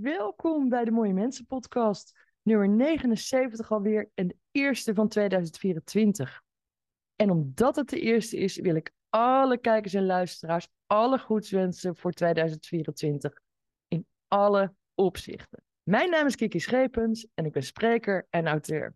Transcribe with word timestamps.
Welkom 0.00 0.68
bij 0.68 0.84
de 0.84 0.90
Mooie 0.90 1.12
Mensen 1.12 1.46
podcast, 1.46 2.12
nummer 2.42 2.68
79 2.68 3.72
alweer 3.72 4.10
en 4.14 4.28
de 4.28 4.36
eerste 4.50 4.94
van 4.94 5.08
2024. 5.08 6.42
En 7.16 7.30
omdat 7.30 7.76
het 7.76 7.88
de 7.88 8.00
eerste 8.00 8.36
is, 8.36 8.56
wil 8.56 8.74
ik 8.74 8.92
alle 9.08 9.58
kijkers 9.58 9.94
en 9.94 10.06
luisteraars 10.06 10.68
alle 10.86 11.18
goeds 11.18 11.50
wensen 11.50 11.96
voor 11.96 12.12
2024 12.12 13.40
in 13.88 14.06
alle 14.28 14.74
opzichten. 14.94 15.62
Mijn 15.82 16.10
naam 16.10 16.26
is 16.26 16.36
Kiki 16.36 16.60
Schepens 16.60 17.28
en 17.34 17.44
ik 17.44 17.52
ben 17.52 17.62
spreker 17.62 18.26
en 18.30 18.46
auteur. 18.46 18.94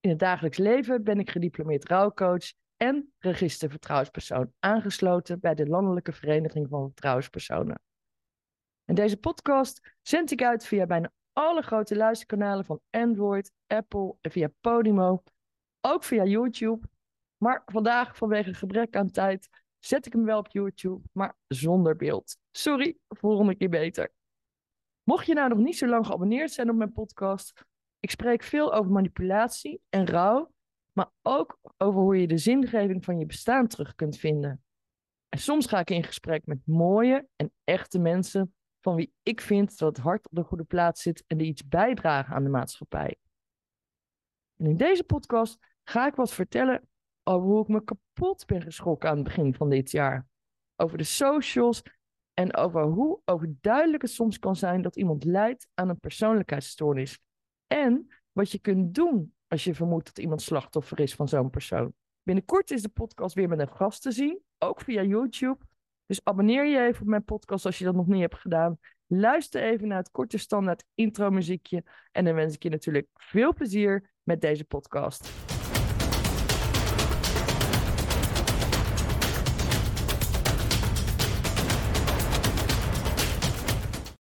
In 0.00 0.10
het 0.10 0.18
dagelijks 0.18 0.58
leven 0.58 1.04
ben 1.04 1.18
ik 1.18 1.30
gediplomeerd 1.30 1.88
rouwcoach 1.88 2.52
en 2.76 3.12
registervertrouwenspersoon 3.18 4.52
aangesloten 4.58 5.40
bij 5.40 5.54
de 5.54 5.66
Landelijke 5.66 6.12
Vereniging 6.12 6.68
van 6.68 6.86
Vertrouwenspersonen. 6.86 7.80
En 8.84 8.94
deze 8.94 9.16
podcast 9.16 9.96
zend 10.02 10.30
ik 10.30 10.42
uit 10.42 10.66
via 10.66 10.86
bijna 10.86 11.12
alle 11.32 11.62
grote 11.62 11.96
luisterkanalen 11.96 12.64
van 12.64 12.80
Android, 12.90 13.52
Apple 13.66 14.16
en 14.20 14.30
via 14.30 14.50
Podimo. 14.60 15.22
Ook 15.80 16.04
via 16.04 16.24
YouTube. 16.24 16.86
Maar 17.36 17.62
vandaag, 17.66 18.16
vanwege 18.16 18.54
gebrek 18.54 18.96
aan 18.96 19.10
tijd, 19.10 19.48
zet 19.78 20.06
ik 20.06 20.12
hem 20.12 20.24
wel 20.24 20.38
op 20.38 20.48
YouTube, 20.48 21.00
maar 21.12 21.36
zonder 21.46 21.96
beeld. 21.96 22.36
Sorry, 22.50 22.96
volgende 23.08 23.54
keer 23.54 23.68
beter. 23.68 24.12
Mocht 25.02 25.26
je 25.26 25.34
nou 25.34 25.48
nog 25.48 25.58
niet 25.58 25.76
zo 25.76 25.86
lang 25.86 26.06
geabonneerd 26.06 26.52
zijn 26.52 26.70
op 26.70 26.76
mijn 26.76 26.92
podcast, 26.92 27.64
ik 28.00 28.10
spreek 28.10 28.42
veel 28.42 28.72
over 28.72 28.92
manipulatie 28.92 29.80
en 29.88 30.06
rouw, 30.06 30.52
maar 30.92 31.10
ook 31.22 31.58
over 31.76 32.00
hoe 32.00 32.20
je 32.20 32.26
de 32.26 32.38
zingeving 32.38 33.04
van 33.04 33.18
je 33.18 33.26
bestaan 33.26 33.66
terug 33.66 33.94
kunt 33.94 34.18
vinden. 34.18 34.64
En 35.28 35.38
soms 35.38 35.66
ga 35.66 35.78
ik 35.78 35.90
in 35.90 36.04
gesprek 36.04 36.46
met 36.46 36.66
mooie 36.66 37.28
en 37.36 37.52
echte 37.64 37.98
mensen 37.98 38.54
van 38.80 38.94
wie 38.94 39.12
ik 39.22 39.40
vind 39.40 39.78
dat 39.78 39.96
het 39.96 40.04
hart 40.04 40.26
op 40.28 40.34
de 40.34 40.42
goede 40.42 40.64
plaats 40.64 41.02
zit 41.02 41.24
en 41.26 41.38
die 41.38 41.46
iets 41.46 41.68
bijdragen 41.68 42.34
aan 42.34 42.44
de 42.44 42.50
maatschappij. 42.50 43.16
En 44.56 44.66
in 44.66 44.76
deze 44.76 45.04
podcast 45.04 45.58
ga 45.84 46.06
ik 46.06 46.14
wat 46.14 46.32
vertellen 46.32 46.88
over 47.22 47.46
hoe 47.48 47.62
ik 47.62 47.68
me 47.68 47.84
kapot 47.84 48.46
ben 48.46 48.62
geschrokken 48.62 49.08
aan 49.08 49.14
het 49.14 49.24
begin 49.24 49.54
van 49.54 49.68
dit 49.68 49.90
jaar. 49.90 50.26
Over 50.76 50.98
de 50.98 51.04
socials 51.04 51.82
en 52.34 52.56
over 52.56 52.82
hoe 52.82 53.20
overduidelijk 53.24 54.02
het 54.02 54.10
soms 54.10 54.38
kan 54.38 54.56
zijn 54.56 54.82
dat 54.82 54.96
iemand 54.96 55.24
lijdt 55.24 55.68
aan 55.74 55.88
een 55.88 56.00
persoonlijkheidsstoornis. 56.00 57.18
En 57.66 58.08
wat 58.32 58.50
je 58.50 58.58
kunt 58.58 58.94
doen 58.94 59.34
als 59.48 59.64
je 59.64 59.74
vermoedt 59.74 60.06
dat 60.06 60.18
iemand 60.18 60.42
slachtoffer 60.42 61.00
is 61.00 61.14
van 61.14 61.28
zo'n 61.28 61.50
persoon. 61.50 61.94
Binnenkort 62.22 62.70
is 62.70 62.82
de 62.82 62.88
podcast 62.88 63.34
weer 63.34 63.48
met 63.48 63.58
een 63.58 63.76
gast 63.76 64.02
te 64.02 64.12
zien, 64.12 64.40
ook 64.58 64.80
via 64.80 65.02
YouTube. 65.02 65.64
Dus 66.10 66.24
abonneer 66.24 66.66
je 66.66 66.78
even 66.78 67.00
op 67.00 67.06
mijn 67.06 67.24
podcast 67.24 67.66
als 67.66 67.78
je 67.78 67.84
dat 67.84 67.94
nog 67.94 68.06
niet 68.06 68.20
hebt 68.20 68.38
gedaan. 68.38 68.78
Luister 69.06 69.62
even 69.62 69.88
naar 69.88 69.98
het 69.98 70.10
korte 70.10 70.38
standaard 70.38 70.84
intro 70.94 71.30
muziekje. 71.30 71.84
En 72.12 72.24
dan 72.24 72.34
wens 72.34 72.54
ik 72.54 72.62
je 72.62 72.68
natuurlijk 72.68 73.08
veel 73.14 73.54
plezier 73.54 74.10
met 74.22 74.40
deze 74.40 74.64
podcast. 74.64 75.30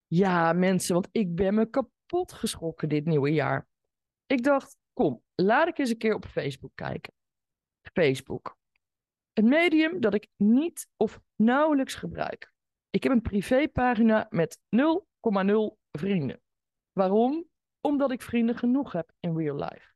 Ja, 0.06 0.52
mensen, 0.52 0.94
want 0.94 1.08
ik 1.12 1.34
ben 1.34 1.54
me 1.54 1.70
kapot 1.70 2.32
geschrokken 2.32 2.88
dit 2.88 3.04
nieuwe 3.04 3.32
jaar. 3.32 3.66
Ik 4.26 4.42
dacht, 4.42 4.76
kom, 4.92 5.22
laat 5.34 5.68
ik 5.68 5.78
eens 5.78 5.90
een 5.90 5.98
keer 5.98 6.14
op 6.14 6.26
Facebook 6.26 6.72
kijken. 6.74 7.12
Facebook. 7.92 8.57
Een 9.38 9.48
medium 9.48 10.00
dat 10.00 10.14
ik 10.14 10.28
niet 10.36 10.88
of 10.96 11.20
nauwelijks 11.36 11.94
gebruik. 11.94 12.52
Ik 12.90 13.02
heb 13.02 13.12
een 13.12 13.22
privépagina 13.22 14.26
met 14.30 14.58
0,0 14.58 14.60
vrienden. 15.92 16.40
Waarom? 16.92 17.48
Omdat 17.80 18.10
ik 18.10 18.22
vrienden 18.22 18.56
genoeg 18.56 18.92
heb 18.92 19.12
in 19.20 19.36
real 19.36 19.56
life. 19.56 19.92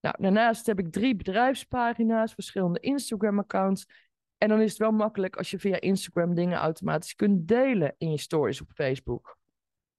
Nou, 0.00 0.14
daarnaast 0.18 0.66
heb 0.66 0.78
ik 0.78 0.92
drie 0.92 1.16
bedrijfspagina's, 1.16 2.34
verschillende 2.34 2.80
Instagram-accounts. 2.80 3.86
En 4.38 4.48
dan 4.48 4.60
is 4.60 4.70
het 4.70 4.78
wel 4.78 4.92
makkelijk 4.92 5.36
als 5.36 5.50
je 5.50 5.58
via 5.58 5.80
Instagram 5.80 6.34
dingen 6.34 6.58
automatisch 6.58 7.14
kunt 7.14 7.48
delen 7.48 7.94
in 7.98 8.10
je 8.10 8.18
stories 8.18 8.60
op 8.60 8.70
Facebook. 8.74 9.38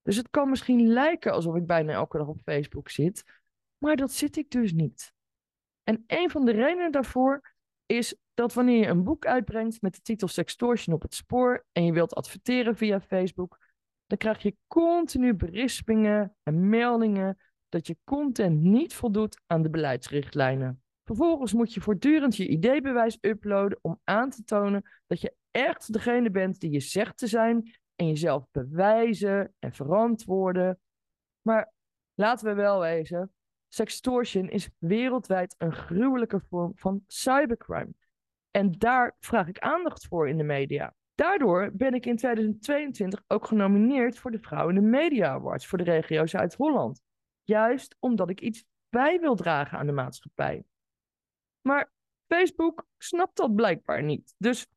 Dus 0.01 0.15
het 0.15 0.29
kan 0.29 0.49
misschien 0.49 0.87
lijken 0.87 1.33
alsof 1.33 1.55
ik 1.55 1.65
bijna 1.65 1.93
elke 1.93 2.17
dag 2.17 2.27
op 2.27 2.41
Facebook 2.43 2.89
zit, 2.89 3.23
maar 3.77 3.95
dat 3.95 4.11
zit 4.11 4.37
ik 4.37 4.49
dus 4.49 4.71
niet. 4.71 5.13
En 5.83 6.03
een 6.07 6.29
van 6.29 6.45
de 6.45 6.51
redenen 6.51 6.91
daarvoor 6.91 7.53
is 7.85 8.15
dat 8.33 8.53
wanneer 8.53 8.79
je 8.79 8.87
een 8.87 9.03
boek 9.03 9.25
uitbrengt 9.25 9.81
met 9.81 9.95
de 9.95 10.01
titel 10.01 10.27
Sextortion 10.27 10.95
op 10.95 11.01
het 11.01 11.13
spoor 11.13 11.65
en 11.71 11.85
je 11.85 11.93
wilt 11.93 12.15
adverteren 12.15 12.75
via 12.75 13.01
Facebook, 13.01 13.57
dan 14.05 14.17
krijg 14.17 14.41
je 14.41 14.55
continu 14.67 15.33
berispingen 15.33 16.35
en 16.43 16.69
meldingen 16.69 17.37
dat 17.69 17.87
je 17.87 17.97
content 18.03 18.61
niet 18.61 18.93
voldoet 18.93 19.41
aan 19.47 19.61
de 19.61 19.69
beleidsrichtlijnen. 19.69 20.83
Vervolgens 21.03 21.53
moet 21.53 21.73
je 21.73 21.81
voortdurend 21.81 22.35
je 22.35 22.47
ideebewijs 22.47 23.17
uploaden 23.21 23.79
om 23.81 23.99
aan 24.03 24.29
te 24.29 24.43
tonen 24.43 24.83
dat 25.07 25.21
je 25.21 25.35
echt 25.51 25.93
degene 25.93 26.31
bent 26.31 26.59
die 26.59 26.71
je 26.71 26.79
zegt 26.79 27.17
te 27.17 27.27
zijn 27.27 27.79
en 27.95 28.07
jezelf 28.07 28.45
bewijzen 28.51 29.53
en 29.59 29.73
verantwoorden. 29.73 30.79
Maar 31.41 31.71
laten 32.13 32.47
we 32.47 32.53
wel 32.53 32.79
wezen, 32.79 33.33
sextortion 33.67 34.49
is 34.49 34.69
wereldwijd 34.77 35.55
een 35.57 35.73
gruwelijke 35.73 36.39
vorm 36.49 36.71
van 36.75 37.03
cybercrime. 37.07 37.93
En 38.51 38.71
daar 38.71 39.15
vraag 39.19 39.47
ik 39.47 39.59
aandacht 39.59 40.07
voor 40.07 40.29
in 40.29 40.37
de 40.37 40.43
media. 40.43 40.95
Daardoor 41.15 41.71
ben 41.73 41.93
ik 41.93 42.05
in 42.05 42.15
2022 42.15 43.23
ook 43.27 43.47
genomineerd 43.47 44.17
voor 44.17 44.31
de 44.31 44.39
Vrouw 44.39 44.69
in 44.69 44.75
de 44.75 44.81
Media 44.81 45.29
Awards 45.29 45.67
voor 45.67 45.77
de 45.77 45.83
regio 45.83 46.25
Zuid-Holland. 46.25 47.01
Juist 47.43 47.95
omdat 47.99 48.29
ik 48.29 48.41
iets 48.41 48.65
bij 48.89 49.19
wil 49.19 49.35
dragen 49.35 49.77
aan 49.77 49.85
de 49.85 49.91
maatschappij. 49.91 50.63
Maar 51.61 51.91
Facebook 52.27 52.85
snapt 52.97 53.37
dat 53.37 53.55
blijkbaar 53.55 54.03
niet. 54.03 54.35
Dus 54.37 54.67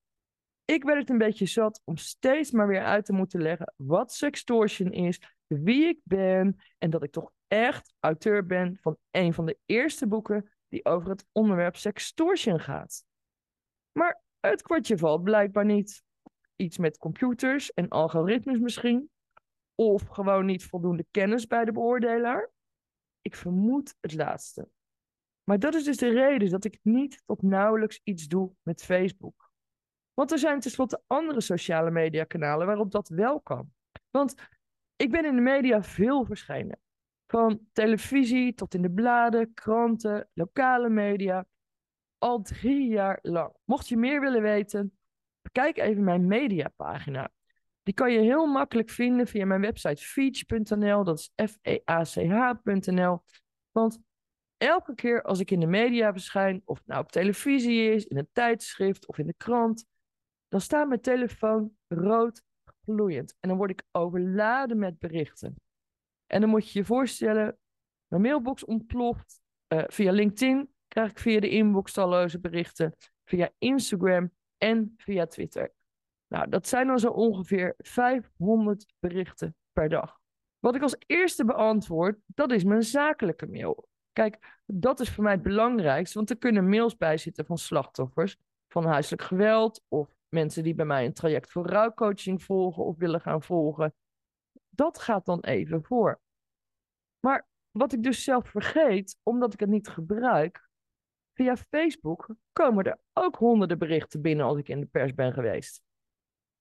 ik 0.64 0.84
werd 0.84 0.98
het 0.98 1.10
een 1.10 1.18
beetje 1.18 1.46
zat 1.46 1.80
om 1.84 1.96
steeds 1.96 2.50
maar 2.50 2.66
weer 2.66 2.84
uit 2.84 3.04
te 3.04 3.12
moeten 3.12 3.42
leggen 3.42 3.74
wat 3.76 4.12
sextortion 4.12 4.92
is, 4.92 5.20
wie 5.46 5.86
ik 5.86 6.00
ben 6.02 6.60
en 6.78 6.90
dat 6.90 7.02
ik 7.02 7.12
toch 7.12 7.32
echt 7.48 7.94
auteur 8.00 8.46
ben 8.46 8.78
van 8.80 8.96
een 9.10 9.34
van 9.34 9.46
de 9.46 9.58
eerste 9.66 10.06
boeken 10.06 10.50
die 10.68 10.84
over 10.84 11.10
het 11.10 11.26
onderwerp 11.32 11.76
sextortion 11.76 12.60
gaat. 12.60 13.04
Maar 13.98 14.22
het 14.40 14.62
kwartje 14.62 14.98
valt 14.98 15.22
blijkbaar 15.22 15.64
niet. 15.64 16.02
Iets 16.56 16.78
met 16.78 16.98
computers 16.98 17.72
en 17.72 17.88
algoritmes 17.88 18.58
misschien. 18.58 19.10
Of 19.74 20.06
gewoon 20.06 20.46
niet 20.46 20.64
voldoende 20.64 21.06
kennis 21.10 21.46
bij 21.46 21.64
de 21.64 21.72
beoordelaar. 21.72 22.50
Ik 23.20 23.36
vermoed 23.36 23.94
het 24.00 24.14
laatste. 24.14 24.68
Maar 25.44 25.58
dat 25.58 25.74
is 25.74 25.84
dus 25.84 25.96
de 25.96 26.08
reden 26.08 26.50
dat 26.50 26.64
ik 26.64 26.78
niet 26.82 27.22
tot 27.26 27.42
nauwelijks 27.42 28.00
iets 28.02 28.26
doe 28.26 28.52
met 28.62 28.84
Facebook. 28.84 29.50
Want 30.14 30.32
er 30.32 30.38
zijn 30.38 30.60
tenslotte 30.60 31.02
andere 31.06 31.40
sociale 31.40 31.90
mediakanalen 31.90 32.66
waarop 32.66 32.90
dat 32.90 33.08
wel 33.08 33.40
kan. 33.40 33.72
Want 34.10 34.34
ik 34.96 35.10
ben 35.10 35.24
in 35.24 35.34
de 35.34 35.40
media 35.40 35.82
veel 35.82 36.24
verschenen. 36.24 36.78
Van 37.26 37.60
televisie 37.72 38.54
tot 38.54 38.74
in 38.74 38.82
de 38.82 38.90
bladen, 38.90 39.54
kranten, 39.54 40.28
lokale 40.32 40.88
media. 40.88 41.46
Al 42.24 42.42
drie 42.42 42.88
jaar 42.88 43.18
lang. 43.22 43.52
Mocht 43.64 43.88
je 43.88 43.96
meer 43.96 44.20
willen 44.20 44.42
weten, 44.42 44.98
bekijk 45.40 45.78
even 45.78 46.04
mijn 46.04 46.26
mediapagina. 46.26 47.30
Die 47.82 47.94
kan 47.94 48.12
je 48.12 48.18
heel 48.18 48.46
makkelijk 48.46 48.90
vinden 48.90 49.26
via 49.26 49.46
mijn 49.46 49.60
website 49.60 50.04
feach.nl. 50.04 51.04
Dat 51.04 51.18
is 51.18 51.32
F-E-A-C-H.nl. 51.50 53.22
Want 53.70 53.98
elke 54.56 54.94
keer 54.94 55.22
als 55.22 55.40
ik 55.40 55.50
in 55.50 55.60
de 55.60 55.66
media 55.66 56.12
verschijn, 56.12 56.62
of 56.64 56.78
het 56.78 56.86
nou 56.86 57.00
op 57.00 57.12
televisie 57.12 57.90
is, 57.90 58.04
in 58.04 58.16
een 58.16 58.28
tijdschrift 58.32 59.06
of 59.06 59.18
in 59.18 59.26
de 59.26 59.34
krant, 59.36 59.86
dan 60.48 60.60
staat 60.60 60.88
mijn 60.88 61.00
telefoon 61.00 61.76
rood 61.88 62.42
gloeiend. 62.84 63.36
En 63.40 63.48
dan 63.48 63.58
word 63.58 63.70
ik 63.70 63.82
overladen 63.90 64.78
met 64.78 64.98
berichten. 64.98 65.54
En 66.26 66.40
dan 66.40 66.50
moet 66.50 66.72
je 66.72 66.78
je 66.78 66.84
voorstellen, 66.84 67.58
mijn 68.06 68.22
mailbox 68.22 68.64
ontploft. 68.64 69.42
Uh, 69.68 69.82
via 69.86 70.12
LinkedIn 70.12 70.73
krijg 70.94 71.10
ik 71.10 71.18
via 71.18 71.40
de 71.40 71.48
inbox 71.48 71.92
talloze 71.92 72.40
berichten. 72.40 72.94
Via 73.24 73.50
Instagram 73.58 74.30
en 74.58 74.94
via 74.96 75.26
Twitter. 75.26 75.72
Nou, 76.26 76.48
dat 76.48 76.68
zijn 76.68 76.86
dan 76.86 76.98
zo 76.98 77.08
ongeveer 77.08 77.74
500 77.78 78.86
berichten 78.98 79.56
per 79.72 79.88
dag. 79.88 80.18
Wat 80.58 80.74
ik 80.74 80.82
als 80.82 80.96
eerste 81.06 81.44
beantwoord, 81.44 82.18
dat 82.26 82.52
is 82.52 82.64
mijn 82.64 82.82
zakelijke 82.82 83.46
mail. 83.46 83.88
Kijk, 84.12 84.60
dat 84.66 85.00
is 85.00 85.10
voor 85.10 85.24
mij 85.24 85.32
het 85.32 85.42
belangrijkste, 85.42 86.18
want 86.18 86.30
er 86.30 86.38
kunnen 86.38 86.68
mails 86.68 86.96
bij 86.96 87.16
zitten 87.16 87.46
van 87.46 87.58
slachtoffers 87.58 88.36
van 88.68 88.84
huiselijk 88.84 89.22
geweld 89.22 89.84
of 89.88 90.14
mensen 90.28 90.62
die 90.62 90.74
bij 90.74 90.84
mij 90.84 91.04
een 91.04 91.12
traject 91.12 91.52
voor 91.52 91.66
rouwcoaching 91.66 92.42
volgen 92.42 92.84
of 92.84 92.96
willen 92.96 93.20
gaan 93.20 93.42
volgen. 93.42 93.94
Dat 94.68 94.98
gaat 94.98 95.24
dan 95.24 95.40
even 95.40 95.84
voor. 95.84 96.20
Maar 97.20 97.46
wat 97.70 97.92
ik 97.92 98.02
dus 98.02 98.24
zelf 98.24 98.48
vergeet, 98.48 99.18
omdat 99.22 99.52
ik 99.52 99.60
het 99.60 99.68
niet 99.68 99.88
gebruik, 99.88 100.63
via 101.34 101.56
Facebook 101.56 102.34
komen 102.52 102.84
er 102.84 102.98
ook 103.12 103.36
honderden 103.36 103.78
berichten 103.78 104.20
binnen 104.20 104.46
als 104.46 104.58
ik 104.58 104.68
in 104.68 104.80
de 104.80 104.86
pers 104.86 105.14
ben 105.14 105.32
geweest. 105.32 105.82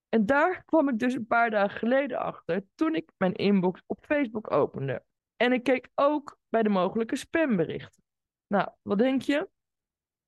En 0.10 0.26
daar 0.26 0.64
kwam 0.66 0.90
ik 0.90 1.00
dus 1.00 1.14
een 1.14 1.28
paar 1.28 1.50
dagen 1.50 1.78
geleden 1.78 2.20
achter 2.20 2.66
toen 2.76 2.96
ik 2.96 3.12
mijn 3.18 3.34
inbox 3.34 3.82
op 3.86 4.06
Facebook 4.06 4.52
opende. 4.52 5.04
En 5.36 5.54
ik 5.54 5.64
keek 5.64 5.90
ook 5.96 6.40
bij 6.50 6.64
de 6.64 6.70
mogelijke 6.70 7.16
spamberichten. 7.16 8.04
Nou, 8.48 8.70
wat 8.82 8.98
denk 8.98 9.22
je? 9.22 9.50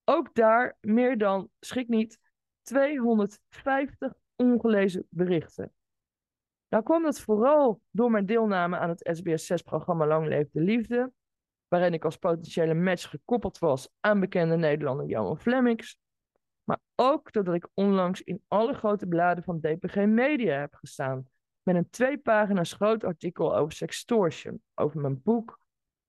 Ook 0.04 0.34
daar 0.34 0.78
meer 0.82 1.18
dan, 1.18 1.50
schrik 1.60 1.88
niet, 1.88 2.20
250 2.62 4.14
ongelezen 4.36 5.08
berichten. 5.10 5.74
Nou 6.70 6.84
kwam 6.84 7.04
dat 7.04 7.20
vooral 7.20 7.82
door 7.92 8.12
mijn 8.12 8.26
deelname 8.26 8.78
aan 8.78 8.90
het 8.90 9.20
SBS6-programma 9.20 10.08
Lang 10.08 10.28
Leef 10.28 10.50
de 10.52 10.62
Liefde, 10.62 11.12
waarin 11.76 11.94
ik 11.94 12.06
als 12.06 12.18
potentiële 12.18 12.74
match 12.74 13.10
gekoppeld 13.10 13.58
was 13.58 13.90
aan 14.00 14.20
bekende 14.20 14.56
Nederlander 14.56 15.06
Johan 15.06 15.40
Flemmings. 15.40 15.98
Maar 16.64 16.80
ook 16.96 17.32
doordat 17.32 17.56
ik 17.56 17.68
onlangs 17.74 18.22
in 18.22 18.44
alle 18.48 18.74
grote 18.74 19.08
bladen 19.08 19.44
van 19.44 19.60
DPG 19.60 19.96
Media 19.96 20.60
heb 20.60 20.74
gestaan. 20.74 21.30
Met 21.64 21.76
een 21.76 21.90
twee 21.90 22.18
pagina's 22.18 22.74
groot 22.74 23.04
artikel 23.04 23.56
over 23.56 23.74
sextortion, 23.74 24.62
over 24.76 25.00
mijn 25.02 25.22
boek 25.24 25.60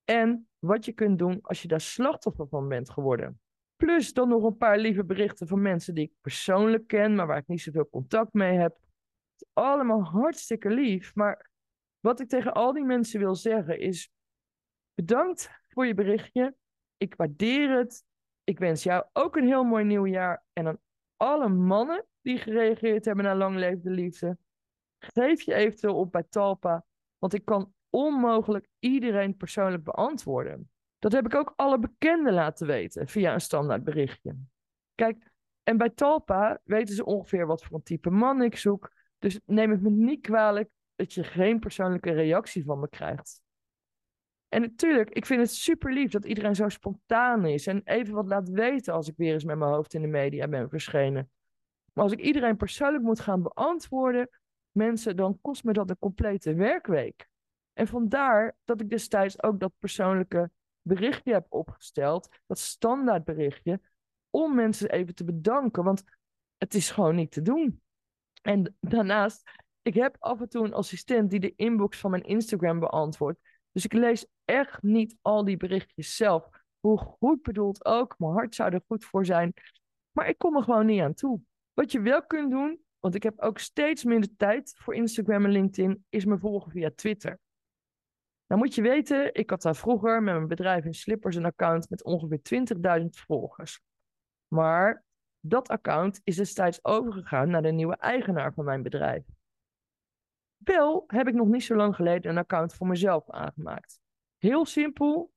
en 0.03 0.47
wat 0.59 0.85
je 0.85 0.91
kunt 0.91 1.19
doen 1.19 1.39
als 1.41 1.61
je 1.61 1.67
daar 1.67 1.81
slachtoffer 1.81 2.47
van 2.47 2.67
bent 2.67 2.89
geworden. 2.89 3.39
Plus 3.75 4.13
dan 4.13 4.29
nog 4.29 4.43
een 4.43 4.57
paar 4.57 4.77
lieve 4.77 5.05
berichten 5.05 5.47
van 5.47 5.61
mensen 5.61 5.93
die 5.93 6.03
ik 6.03 6.13
persoonlijk 6.21 6.87
ken, 6.87 7.15
maar 7.15 7.27
waar 7.27 7.37
ik 7.37 7.47
niet 7.47 7.61
zoveel 7.61 7.89
contact 7.89 8.33
mee 8.33 8.57
heb. 8.57 8.77
Allemaal 9.53 10.03
hartstikke 10.03 10.69
lief. 10.69 11.15
Maar 11.15 11.49
wat 11.99 12.19
ik 12.19 12.29
tegen 12.29 12.53
al 12.53 12.73
die 12.73 12.85
mensen 12.85 13.19
wil 13.19 13.35
zeggen 13.35 13.79
is: 13.79 14.11
bedankt 14.97 15.49
voor 15.67 15.85
je 15.85 15.93
berichtje. 15.93 16.55
Ik 16.97 17.15
waardeer 17.15 17.77
het. 17.77 18.05
Ik 18.43 18.59
wens 18.59 18.83
jou 18.83 19.05
ook 19.13 19.35
een 19.35 19.47
heel 19.47 19.63
mooi 19.63 19.83
nieuwjaar. 19.83 20.43
En 20.53 20.67
aan 20.67 20.79
alle 21.17 21.49
mannen 21.49 22.05
die 22.21 22.37
gereageerd 22.37 23.05
hebben 23.05 23.25
naar 23.25 23.35
Lang 23.35 23.55
Leef 23.55 23.81
de 23.81 23.89
Liefde, 23.89 24.37
geef 24.99 25.41
je 25.41 25.53
eventueel 25.53 25.95
op 25.95 26.11
bij 26.11 26.23
Talpa. 26.29 26.85
Want 27.17 27.33
ik 27.33 27.45
kan 27.45 27.73
onmogelijk 27.89 28.67
iedereen 28.79 29.37
persoonlijk 29.37 29.83
beantwoorden. 29.83 30.71
Dat 30.99 31.11
heb 31.11 31.25
ik 31.25 31.35
ook 31.35 31.53
alle 31.55 31.79
bekenden 31.79 32.33
laten 32.33 32.67
weten 32.67 33.07
via 33.07 33.33
een 33.33 33.41
standaard 33.41 33.83
berichtje. 33.83 34.35
Kijk, 34.95 35.31
en 35.63 35.77
bij 35.77 35.89
Talpa 35.89 36.59
weten 36.63 36.95
ze 36.95 37.05
ongeveer 37.05 37.45
wat 37.45 37.63
voor 37.63 37.75
een 37.75 37.83
type 37.83 38.09
man 38.09 38.41
ik 38.41 38.57
zoek. 38.57 38.91
Dus 39.19 39.39
neem 39.45 39.71
het 39.71 39.81
me 39.81 39.89
niet 39.89 40.21
kwalijk 40.21 40.69
dat 40.95 41.13
je 41.13 41.23
geen 41.23 41.59
persoonlijke 41.59 42.11
reactie 42.11 42.63
van 42.63 42.79
me 42.79 42.89
krijgt. 42.89 43.41
En 44.49 44.61
natuurlijk, 44.61 45.09
ik 45.09 45.25
vind 45.25 45.41
het 45.41 45.51
super 45.51 45.93
lief 45.93 46.11
dat 46.11 46.25
iedereen 46.25 46.55
zo 46.55 46.69
spontaan 46.69 47.45
is 47.45 47.67
en 47.67 47.81
even 47.83 48.13
wat 48.13 48.27
laat 48.27 48.49
weten 48.49 48.93
als 48.93 49.07
ik 49.07 49.17
weer 49.17 49.33
eens 49.33 49.43
met 49.43 49.57
mijn 49.57 49.71
hoofd 49.71 49.93
in 49.93 50.01
de 50.01 50.07
media 50.07 50.47
ben 50.47 50.69
verschenen. 50.69 51.31
Maar 51.93 52.03
als 52.03 52.13
ik 52.13 52.19
iedereen 52.19 52.57
persoonlijk 52.57 53.03
moet 53.03 53.19
gaan 53.19 53.41
beantwoorden, 53.41 54.29
mensen, 54.71 55.15
dan 55.15 55.41
kost 55.41 55.63
me 55.63 55.73
dat 55.73 55.89
een 55.89 55.99
complete 55.99 56.53
werkweek. 56.53 57.27
En 57.73 57.87
vandaar 57.87 58.55
dat 58.63 58.81
ik 58.81 58.89
destijds 58.89 59.43
ook 59.43 59.59
dat 59.59 59.71
persoonlijke 59.79 60.51
berichtje 60.81 61.33
heb 61.33 61.45
opgesteld, 61.49 62.29
dat 62.45 62.59
standaard 62.59 63.23
berichtje, 63.23 63.81
om 64.29 64.55
mensen 64.55 64.89
even 64.89 65.15
te 65.15 65.23
bedanken, 65.23 65.83
want 65.83 66.03
het 66.57 66.73
is 66.73 66.91
gewoon 66.91 67.15
niet 67.15 67.31
te 67.31 67.41
doen. 67.41 67.81
En 68.41 68.77
daarnaast, 68.79 69.51
ik 69.81 69.93
heb 69.93 70.15
af 70.19 70.41
en 70.41 70.49
toe 70.49 70.65
een 70.65 70.73
assistent 70.73 71.29
die 71.29 71.39
de 71.39 71.53
inbox 71.55 71.97
van 71.97 72.11
mijn 72.11 72.23
Instagram 72.23 72.79
beantwoordt. 72.79 73.39
Dus 73.77 73.85
ik 73.85 73.93
lees 73.93 74.25
echt 74.45 74.81
niet 74.81 75.15
al 75.21 75.45
die 75.45 75.57
berichtjes 75.57 76.15
zelf. 76.15 76.49
Hoe 76.79 76.97
goed 76.97 77.41
bedoeld 77.41 77.85
ook, 77.85 78.15
mijn 78.17 78.31
hart 78.31 78.55
zou 78.55 78.73
er 78.73 78.81
goed 78.87 79.05
voor 79.05 79.25
zijn. 79.25 79.53
Maar 80.11 80.27
ik 80.27 80.37
kom 80.37 80.55
er 80.55 80.63
gewoon 80.63 80.85
niet 80.85 81.01
aan 81.01 81.13
toe. 81.13 81.41
Wat 81.73 81.91
je 81.91 82.01
wel 82.01 82.25
kunt 82.25 82.51
doen, 82.51 82.79
want 82.99 83.15
ik 83.15 83.23
heb 83.23 83.39
ook 83.39 83.59
steeds 83.59 84.03
minder 84.03 84.29
tijd 84.37 84.73
voor 84.77 84.95
Instagram 84.95 85.45
en 85.45 85.51
LinkedIn, 85.51 86.05
is 86.09 86.25
me 86.25 86.37
volgen 86.37 86.71
via 86.71 86.91
Twitter. 86.95 87.39
Nou 88.47 88.61
moet 88.61 88.75
je 88.75 88.81
weten, 88.81 89.33
ik 89.33 89.49
had 89.49 89.61
daar 89.61 89.75
vroeger 89.75 90.23
met 90.23 90.33
mijn 90.33 90.47
bedrijf 90.47 90.85
in 90.85 90.93
Slippers 90.93 91.35
een 91.35 91.45
account 91.45 91.89
met 91.89 92.03
ongeveer 92.03 92.39
20.000 93.01 93.05
volgers. 93.09 93.81
Maar 94.47 95.03
dat 95.39 95.67
account 95.67 96.21
is 96.23 96.35
destijds 96.35 96.83
overgegaan 96.83 97.49
naar 97.49 97.61
de 97.61 97.71
nieuwe 97.71 97.95
eigenaar 97.95 98.53
van 98.53 98.65
mijn 98.65 98.83
bedrijf. 98.83 99.23
Wel 100.57 101.03
heb 101.07 101.27
ik 101.27 101.33
nog 101.33 101.47
niet 101.47 101.63
zo 101.63 101.75
lang 101.75 101.95
geleden 101.95 102.31
een 102.31 102.37
account 102.37 102.73
voor 102.73 102.87
mezelf 102.87 103.29
aangemaakt. 103.29 103.99
Heel 104.37 104.65
simpel, 104.65 105.33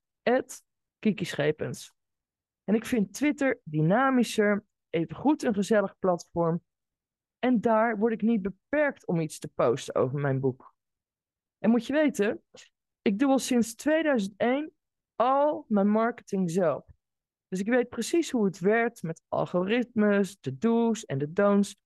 Kiki 0.99 1.25
Schepens. 1.25 1.95
En 2.65 2.75
ik 2.75 2.85
vind 2.85 3.13
Twitter 3.13 3.61
dynamischer, 3.65 4.65
even 4.91 5.17
goed 5.17 5.43
een 5.43 5.55
gezellig 5.55 5.99
platform. 5.99 6.63
En 7.39 7.61
daar 7.61 7.99
word 7.99 8.13
ik 8.13 8.23
niet 8.23 8.43
beperkt 8.43 9.07
om 9.07 9.21
iets 9.21 9.39
te 9.39 9.49
posten 9.49 9.95
over 9.95 10.19
mijn 10.19 10.41
boek. 10.41 10.75
En 11.59 11.71
moet 11.71 11.87
je 11.87 11.93
weten, 11.93 12.43
ik 13.03 13.19
doe 13.19 13.31
al 13.31 13.39
sinds 13.39 13.75
2001 13.75 14.73
al 15.15 15.65
mijn 15.69 15.89
marketing 15.89 16.51
zelf. 16.51 16.85
Dus 17.49 17.61
ik 17.61 17.69
weet 17.69 17.89
precies 17.89 18.31
hoe 18.31 18.45
het 18.45 18.59
werkt 18.59 19.03
met 19.03 19.23
algoritmes, 19.29 20.41
de 20.41 20.59
do's 20.59 21.05
en 21.05 21.19
de 21.19 21.33
don'ts. 21.33 21.77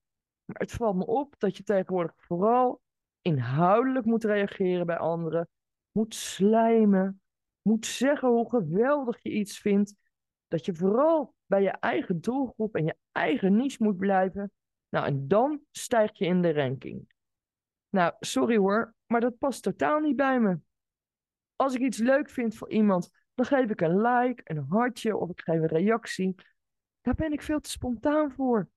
Maar 0.44 0.60
het 0.60 0.72
valt 0.72 0.96
me 0.96 1.06
op 1.06 1.34
dat 1.38 1.56
je 1.56 1.62
tegenwoordig 1.62 2.14
vooral 2.16 2.82
inhoudelijk 3.24 4.04
moet 4.04 4.24
reageren 4.24 4.86
bij 4.86 4.98
anderen, 4.98 5.48
moet 5.90 6.14
slijmen, 6.14 7.20
moet 7.62 7.86
zeggen 7.86 8.28
hoe 8.28 8.48
geweldig 8.48 9.22
je 9.22 9.30
iets 9.30 9.58
vindt, 9.58 9.94
dat 10.48 10.64
je 10.64 10.74
vooral 10.74 11.34
bij 11.46 11.62
je 11.62 11.70
eigen 11.70 12.20
doelgroep 12.20 12.74
en 12.74 12.84
je 12.84 12.96
eigen 13.12 13.56
niche 13.56 13.82
moet 13.82 13.96
blijven. 13.96 14.52
Nou, 14.88 15.06
en 15.06 15.28
dan 15.28 15.60
stijg 15.70 16.18
je 16.18 16.24
in 16.24 16.42
de 16.42 16.52
ranking. 16.52 17.12
Nou, 17.88 18.14
sorry 18.20 18.56
hoor, 18.56 18.94
maar 19.06 19.20
dat 19.20 19.38
past 19.38 19.62
totaal 19.62 20.00
niet 20.00 20.16
bij 20.16 20.40
me. 20.40 20.58
Als 21.56 21.74
ik 21.74 21.80
iets 21.80 21.98
leuk 21.98 22.30
vind 22.30 22.56
voor 22.56 22.70
iemand, 22.70 23.10
dan 23.34 23.46
geef 23.46 23.70
ik 23.70 23.80
een 23.80 24.00
like, 24.00 24.40
een 24.44 24.66
hartje 24.68 25.16
of 25.16 25.30
ik 25.30 25.40
geef 25.40 25.60
een 25.60 25.66
reactie. 25.66 26.34
Daar 27.00 27.14
ben 27.14 27.32
ik 27.32 27.42
veel 27.42 27.60
te 27.60 27.70
spontaan 27.70 28.32
voor. 28.32 28.68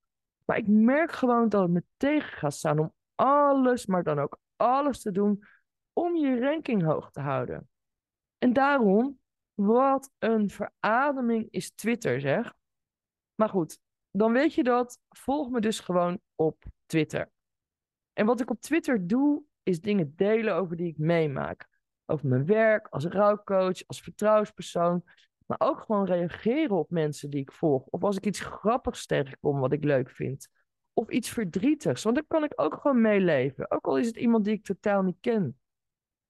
Maar 0.45 0.57
ik 0.57 0.67
merk 0.67 1.11
gewoon 1.11 1.49
dat 1.49 1.61
het 1.61 1.71
me 1.71 1.83
tegen 1.97 2.37
gaat 2.37 2.53
staan 2.53 2.79
om 2.79 2.93
alles, 3.17 3.85
maar 3.85 4.03
dan 4.03 4.19
ook 4.19 4.39
alles 4.55 5.01
te 5.01 5.11
doen 5.11 5.43
om 5.93 6.15
je 6.15 6.39
ranking 6.39 6.83
hoog 6.83 7.11
te 7.11 7.19
houden. 7.19 7.69
En 8.37 8.53
daarom, 8.53 9.19
wat 9.53 10.11
een 10.17 10.49
verademing 10.49 11.47
is 11.49 11.71
Twitter, 11.71 12.19
zeg. 12.21 12.53
Maar 13.35 13.49
goed, 13.49 13.79
dan 14.11 14.31
weet 14.31 14.53
je 14.53 14.63
dat. 14.63 14.99
Volg 15.09 15.49
me 15.49 15.61
dus 15.61 15.79
gewoon 15.79 16.19
op 16.35 16.63
Twitter. 16.85 17.31
En 18.13 18.25
wat 18.25 18.39
ik 18.39 18.49
op 18.49 18.61
Twitter 18.61 19.07
doe, 19.07 19.43
is 19.63 19.81
dingen 19.81 20.13
delen 20.15 20.55
over 20.55 20.75
die 20.75 20.87
ik 20.87 20.97
meemaak 20.97 21.67
over 22.05 22.27
mijn 22.27 22.45
werk 22.45 22.87
als 22.87 23.05
rouwcoach, 23.05 23.87
als 23.87 24.01
vertrouwenspersoon. 24.01 25.03
Maar 25.45 25.59
ook 25.59 25.79
gewoon 25.79 26.05
reageren 26.05 26.77
op 26.77 26.89
mensen 26.89 27.29
die 27.29 27.41
ik 27.41 27.51
volg. 27.51 27.85
Of 27.85 28.03
als 28.03 28.17
ik 28.17 28.25
iets 28.25 28.39
grappigs 28.39 29.05
tegenkom 29.05 29.59
wat 29.59 29.71
ik 29.71 29.83
leuk 29.83 30.09
vind. 30.09 30.49
Of 30.97 31.09
iets 31.09 31.29
verdrietigs, 31.29 32.03
want 32.03 32.15
dan 32.15 32.25
kan 32.27 32.43
ik 32.43 32.53
ook 32.55 32.73
gewoon 32.73 33.01
meeleven. 33.01 33.71
Ook 33.71 33.85
al 33.85 33.97
is 33.97 34.07
het 34.07 34.15
iemand 34.15 34.45
die 34.45 34.53
ik 34.53 34.63
totaal 34.63 35.01
niet 35.01 35.17
ken. 35.21 35.59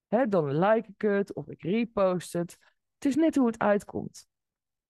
Hè, 0.08 0.28
dan 0.28 0.60
like 0.60 0.90
ik 0.90 1.02
het 1.02 1.34
of 1.34 1.48
ik 1.48 1.62
repost 1.62 2.34
het. 2.34 2.58
Het 2.94 3.06
is 3.06 3.16
net 3.16 3.36
hoe 3.36 3.48
het 3.48 3.60
uitkomt. 3.60 4.28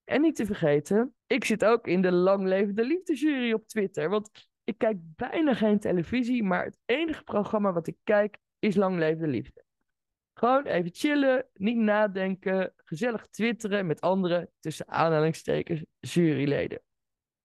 En 0.03 0.21
niet 0.21 0.35
te 0.35 0.45
vergeten, 0.45 1.15
ik 1.27 1.45
zit 1.45 1.65
ook 1.65 1.87
in 1.87 2.01
de 2.01 2.11
Lang 2.11 2.47
Levende 2.47 2.85
Liefdesjury 2.85 3.53
op 3.53 3.67
Twitter. 3.67 4.09
Want 4.09 4.29
ik 4.63 4.77
kijk 4.77 4.97
bijna 4.99 5.53
geen 5.53 5.79
televisie, 5.79 6.43
maar 6.43 6.63
het 6.65 6.77
enige 6.85 7.23
programma 7.23 7.73
wat 7.73 7.87
ik 7.87 7.97
kijk 8.03 8.37
is 8.59 8.75
Lang 8.75 8.97
Levende 8.97 9.27
Liefde. 9.27 9.63
Gewoon 10.33 10.65
even 10.65 10.93
chillen, 10.93 11.45
niet 11.53 11.77
nadenken, 11.77 12.73
gezellig 12.75 13.27
twitteren 13.27 13.85
met 13.85 14.01
andere, 14.01 14.49
tussen 14.59 14.87
aanhalingstekens, 14.87 15.83
juryleden. 15.99 16.81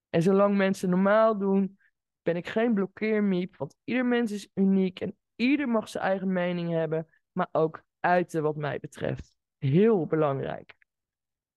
En 0.08 0.22
zolang 0.22 0.56
mensen 0.56 0.90
normaal 0.90 1.38
doen, 1.38 1.78
ben 2.22 2.36
ik 2.36 2.48
geen 2.48 2.74
blokkeermiep, 2.74 3.56
want 3.56 3.76
ieder 3.84 4.06
mens 4.06 4.32
is 4.32 4.48
uniek 4.54 5.00
en 5.00 5.16
ieder 5.34 5.68
mag 5.68 5.88
zijn 5.88 6.04
eigen 6.04 6.32
mening 6.32 6.70
hebben, 6.70 7.08
maar 7.32 7.48
ook 7.52 7.82
uiten 8.00 8.42
wat 8.42 8.56
mij 8.56 8.78
betreft. 8.78 9.36
Heel 9.58 10.06
belangrijk. 10.06 10.74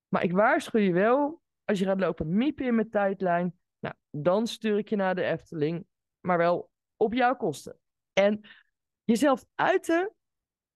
Maar 0.07 0.23
ik 0.23 0.31
waarschuw 0.31 0.79
je 0.79 0.93
wel, 0.93 1.41
als 1.63 1.79
je 1.79 1.85
gaat 1.85 1.99
lopen 1.99 2.35
miepen 2.35 2.65
in 2.65 2.75
mijn 2.75 2.89
tijdlijn, 2.89 3.59
nou, 3.79 3.95
dan 4.11 4.47
stuur 4.47 4.77
ik 4.77 4.89
je 4.89 4.95
naar 4.95 5.15
de 5.15 5.23
Efteling, 5.23 5.85
maar 6.19 6.37
wel 6.37 6.69
op 6.95 7.13
jouw 7.13 7.35
kosten. 7.35 7.79
En 8.13 8.41
jezelf 9.03 9.45
uiten 9.55 10.15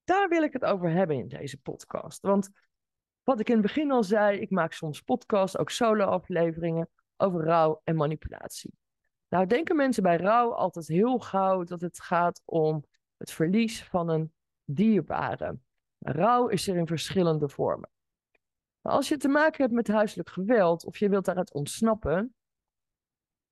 daar 0.09 0.29
wil 0.29 0.43
ik 0.43 0.53
het 0.53 0.65
over 0.65 0.89
hebben 0.89 1.15
in 1.15 1.27
deze 1.27 1.57
podcast. 1.57 2.21
Want 2.21 2.49
wat 3.23 3.39
ik 3.39 3.47
in 3.47 3.53
het 3.53 3.61
begin 3.61 3.91
al 3.91 4.03
zei, 4.03 4.39
ik 4.39 4.49
maak 4.49 4.73
soms 4.73 5.01
podcasts, 5.01 5.57
ook 5.57 5.69
solo-afleveringen 5.69 6.89
over 7.17 7.43
rouw 7.43 7.81
en 7.83 7.95
manipulatie. 7.95 8.73
Nou 9.29 9.45
denken 9.45 9.75
mensen 9.75 10.03
bij 10.03 10.17
rouw 10.17 10.53
altijd 10.53 10.87
heel 10.87 11.19
gauw 11.19 11.63
dat 11.63 11.81
het 11.81 12.01
gaat 12.01 12.41
om 12.45 12.83
het 13.17 13.31
verlies 13.31 13.83
van 13.83 14.09
een 14.09 14.33
dierbare. 14.63 15.57
Rouw 15.99 16.47
is 16.47 16.67
er 16.67 16.75
in 16.75 16.87
verschillende 16.87 17.49
vormen. 17.49 17.89
Maar 18.81 18.93
als 18.93 19.07
je 19.07 19.17
te 19.17 19.27
maken 19.27 19.61
hebt 19.61 19.73
met 19.73 19.87
huiselijk 19.87 20.29
geweld 20.29 20.85
of 20.85 20.97
je 20.97 21.09
wilt 21.09 21.25
daaruit 21.25 21.53
ontsnappen, 21.53 22.33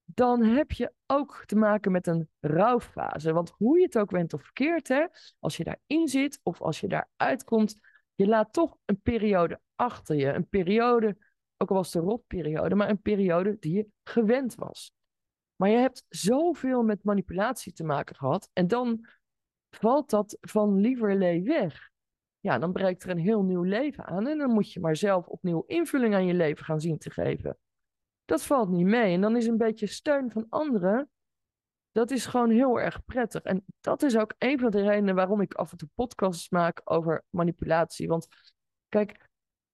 dan 0.04 0.44
heb 0.44 0.72
je 0.72 0.94
ook 1.06 1.44
te 1.46 1.56
maken 1.56 1.92
met 1.92 2.08
een 2.08 2.30
rouwfase. 2.40 3.34
Want 3.34 3.50
hoe 3.58 3.78
je 3.78 3.86
het 3.86 3.98
ook 3.98 4.12
went 4.12 4.34
of 4.34 4.44
verkeerd, 4.44 4.88
hè, 4.88 5.06
als 5.40 5.58
je 5.58 5.64
daarin 5.64 6.08
zit 6.08 6.40
of 6.44 6.62
als 6.62 6.80
je 6.80 6.88
daar 6.88 7.10
uitkomt, 7.16 7.80
je 8.16 8.28
laat 8.28 8.54
toch 8.54 8.78
een 8.86 9.02
periode 9.02 9.60
achter 9.76 10.16
je. 10.16 10.34
Een 10.34 10.48
periode, 10.48 11.18
ook 11.58 11.70
al 11.70 11.76
was 11.76 11.94
het 11.94 12.04
een 12.04 12.10
rotperiode, 12.10 12.76
maar 12.76 12.90
een 12.90 13.02
periode 13.02 13.58
die 13.60 13.74
je 13.74 13.88
gewend 14.04 14.56
was. 14.56 14.97
Maar 15.58 15.70
je 15.70 15.78
hebt 15.78 16.06
zoveel 16.10 16.84
met 16.84 17.04
manipulatie 17.04 17.74
te 17.74 17.84
maken 17.84 18.16
gehad 18.16 18.50
en 18.54 18.68
dan 18.68 19.08
valt 19.70 20.10
dat 20.10 20.38
van 20.42 20.80
lieverlee 20.80 21.44
weg. 21.44 21.90
Ja, 22.40 22.60
dan 22.60 22.72
breekt 22.72 23.04
er 23.04 23.10
een 23.10 23.18
heel 23.18 23.44
nieuw 23.44 23.64
leven 23.64 24.06
aan 24.06 24.28
en 24.28 24.38
dan 24.38 24.52
moet 24.52 24.74
je 24.74 24.80
maar 24.80 24.96
zelf 24.96 25.28
opnieuw 25.28 25.64
invulling 25.68 26.14
aan 26.14 26.26
je 26.26 26.34
leven 26.34 26.66
gaan 26.66 26.82
zien 26.82 26.98
te 26.98 27.12
geven. 27.12 27.58
Dat 28.26 28.44
valt 28.44 28.70
niet 28.70 28.86
mee. 28.86 29.14
En 29.14 29.22
dan 29.22 29.36
is 29.36 29.48
een 29.48 29.58
beetje 29.58 29.88
steun 29.88 30.32
van 30.32 30.46
anderen, 30.50 31.10
dat 31.98 32.12
is 32.12 32.26
gewoon 32.26 32.50
heel 32.50 32.80
erg 32.80 33.06
prettig. 33.06 33.42
En 33.42 33.66
dat 33.80 34.04
is 34.04 34.18
ook 34.18 34.34
een 34.38 34.60
van 34.60 34.72
de 34.72 34.82
redenen 34.82 35.16
waarom 35.16 35.42
ik 35.42 35.54
af 35.54 35.72
en 35.72 35.78
toe 35.78 35.90
podcasts 35.94 36.50
maak 36.50 36.82
over 36.84 37.24
manipulatie. 37.30 38.08
Want 38.08 38.28
kijk, 38.90 39.30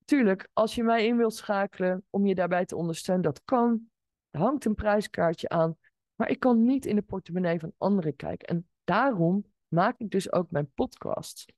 tuurlijk, 0.05 0.49
als 0.53 0.75
je 0.75 0.83
mij 0.83 1.05
in 1.05 1.17
wilt 1.17 1.35
schakelen 1.35 2.05
om 2.09 2.25
je 2.25 2.35
daarbij 2.35 2.65
te 2.65 2.75
ondersteunen, 2.75 3.23
dat 3.23 3.41
kan. 3.43 3.91
Hangt 4.37 4.65
een 4.65 4.75
prijskaartje 4.75 5.49
aan. 5.49 5.77
Maar 6.15 6.29
ik 6.29 6.39
kan 6.39 6.65
niet 6.65 6.85
in 6.85 6.95
de 6.95 7.01
portemonnee 7.01 7.59
van 7.59 7.73
anderen 7.77 8.15
kijken. 8.15 8.47
En 8.47 8.69
daarom 8.83 9.45
maak 9.67 9.99
ik 9.99 10.09
dus 10.09 10.31
ook 10.31 10.51
mijn 10.51 10.71
podcast. 10.71 11.53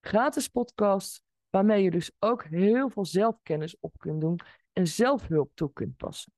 Gratis 0.00 0.48
podcast, 0.48 1.22
waarmee 1.50 1.82
je 1.82 1.90
dus 1.90 2.10
ook 2.18 2.44
heel 2.44 2.90
veel 2.90 3.04
zelfkennis 3.04 3.76
op 3.80 3.98
kunt 3.98 4.20
doen 4.20 4.40
en 4.72 4.86
zelfhulp 4.86 5.50
toe 5.54 5.72
kunt 5.72 5.96
passen. 5.96 6.32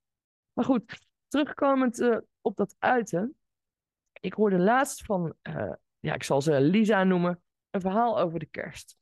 Maar 0.53 0.65
goed, 0.65 1.07
terugkomend 1.27 1.99
uh, 1.99 2.17
op 2.41 2.55
dat 2.55 2.75
uiten. 2.79 3.35
Ik 4.19 4.33
hoorde 4.33 4.59
laatst 4.59 5.05
van, 5.05 5.33
uh, 5.43 5.73
ja, 5.99 6.13
ik 6.13 6.23
zal 6.23 6.41
ze 6.41 6.61
Lisa 6.61 7.03
noemen, 7.03 7.43
een 7.69 7.81
verhaal 7.81 8.19
over 8.19 8.39
de 8.39 8.45
kerst. 8.45 8.97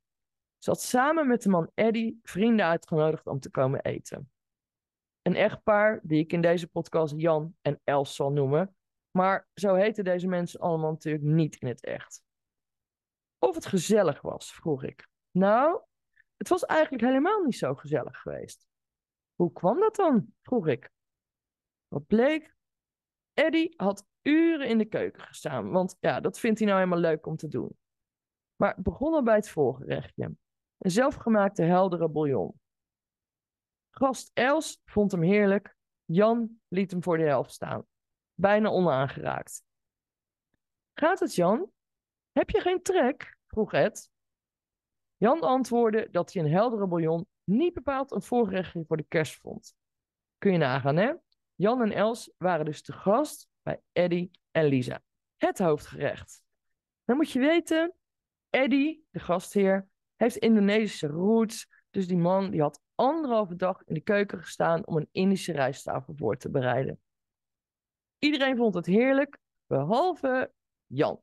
Ze 0.58 0.70
had 0.70 0.82
samen 0.82 1.28
met 1.28 1.42
de 1.42 1.50
man 1.50 1.72
Eddie 1.74 2.20
vrienden 2.24 2.66
uitgenodigd 2.66 3.28
om 3.28 3.40
te 3.40 3.50
komen 3.50 3.82
eten. 3.82 4.32
Een 5.22 5.36
echtpaar 5.36 6.00
die 6.04 6.20
ik 6.20 6.34
in 6.34 6.42
deze 6.42 6.68
podcast 6.68 7.14
Jan 7.18 7.56
en 7.62 7.82
Els 7.84 8.16
zal 8.16 8.32
noemen. 8.32 8.76
Maar 9.12 9.48
zo 9.54 9.74
heten 9.74 10.04
deze 10.04 10.28
mensen 10.28 10.60
allemaal 10.60 10.92
natuurlijk 10.92 11.24
niet 11.24 11.56
in 11.56 11.68
het 11.68 11.84
echt. 11.86 12.24
Of 13.40 13.56
het 13.56 13.66
gezellig 13.66 14.22
was, 14.22 14.54
vroeg 14.54 14.84
ik. 14.84 15.08
Nou, 15.32 15.82
het 16.38 16.50
was 16.50 16.66
eigenlijk 16.66 17.04
helemaal 17.04 17.44
niet 17.44 17.58
zo 17.58 17.76
gezellig 17.76 18.20
geweest. 18.22 18.68
Hoe 19.36 19.52
kwam 19.52 19.80
dat 19.80 19.96
dan? 19.96 20.34
vroeg 20.42 20.68
ik. 20.68 20.90
Wat 21.88 22.08
bleek? 22.08 22.56
Eddie 23.34 23.74
had 23.78 24.06
uren 24.22 24.68
in 24.68 24.78
de 24.78 24.86
keuken 24.86 25.22
gestaan, 25.22 25.72
want 25.72 25.98
ja, 26.00 26.20
dat 26.20 26.40
vindt 26.40 26.60
hij 26.60 26.68
nou 26.68 26.80
helemaal 26.80 27.02
leuk 27.02 27.26
om 27.26 27.36
te 27.36 27.48
doen. 27.48 27.78
Maar 28.56 28.82
begonnen 28.82 29.24
bij 29.24 29.36
het 29.36 29.50
voorgerechtje. 29.50 30.36
Een 30.78 30.92
zelfgemaakte 30.92 31.62
heldere 31.62 32.10
bouillon. 32.10 32.60
Gast 33.90 34.32
Els 34.34 34.82
vond 34.86 35.12
hem 35.12 35.22
heerlijk. 35.22 35.76
Jan 36.06 36.62
liet 36.68 36.92
hem 36.92 37.04
voor 37.04 37.18
de 37.18 37.24
helft 37.24 37.52
staan. 37.52 37.86
Bijna 38.34 38.70
onaangeraakt. 38.70 39.64
Gaat 40.94 41.20
het, 41.20 41.36
Jan? 41.36 41.72
Heb 42.32 42.50
je 42.50 42.62
geen 42.62 42.82
trek? 42.82 43.38
vroeg 43.48 43.74
Ed. 43.74 44.12
Jan 45.18 45.42
antwoordde 45.42 46.08
dat 46.12 46.34
hij 46.34 46.44
een 46.44 46.52
heldere 46.52 46.88
bouillon 46.88 47.28
niet 47.44 47.74
bepaald 47.74 48.12
een 48.12 48.22
voorgerechtje 48.22 48.84
voor 48.88 48.98
de 48.98 49.06
kerst 49.08 49.40
vond. 49.40 49.76
Kun 50.38 50.52
je 50.52 50.58
nagaan, 50.58 50.96
hè? 50.96 51.14
Jan 51.56 51.82
en 51.82 51.92
Els 51.92 52.32
waren 52.38 52.66
dus 52.66 52.82
te 52.82 52.94
gast 52.94 53.48
bij 53.62 53.82
Eddie 53.92 54.32
en 54.52 54.66
Lisa. 54.66 55.02
Het 55.38 55.60
hoofdgerecht. 55.60 56.42
Dan 57.06 57.16
moet 57.18 57.32
je 57.32 57.40
weten, 57.40 57.94
Eddie, 58.50 59.06
de 59.10 59.20
gastheer, 59.20 59.88
heeft 60.16 60.36
Indonesische 60.36 61.08
roots. 61.08 61.68
Dus 61.90 62.08
die 62.08 62.18
man 62.18 62.50
die 62.50 62.62
had 62.62 62.82
anderhalve 63.00 63.56
dag 63.56 63.84
in 63.86 63.94
de 63.94 64.02
keuken 64.02 64.40
gestaan 64.40 64.88
om 64.88 64.98
een 64.98 65.10
Indische 65.12 65.52
rijsttafel 65.52 66.14
voor 66.16 66.38
te 66.38 66.50
bereiden. 66.50 67.00
Iedereen 68.18 68.58
vond 68.58 68.74
het 68.74 68.86
heerlijk, 68.86 69.38
behalve 69.66 70.54
Jan. 70.86 71.22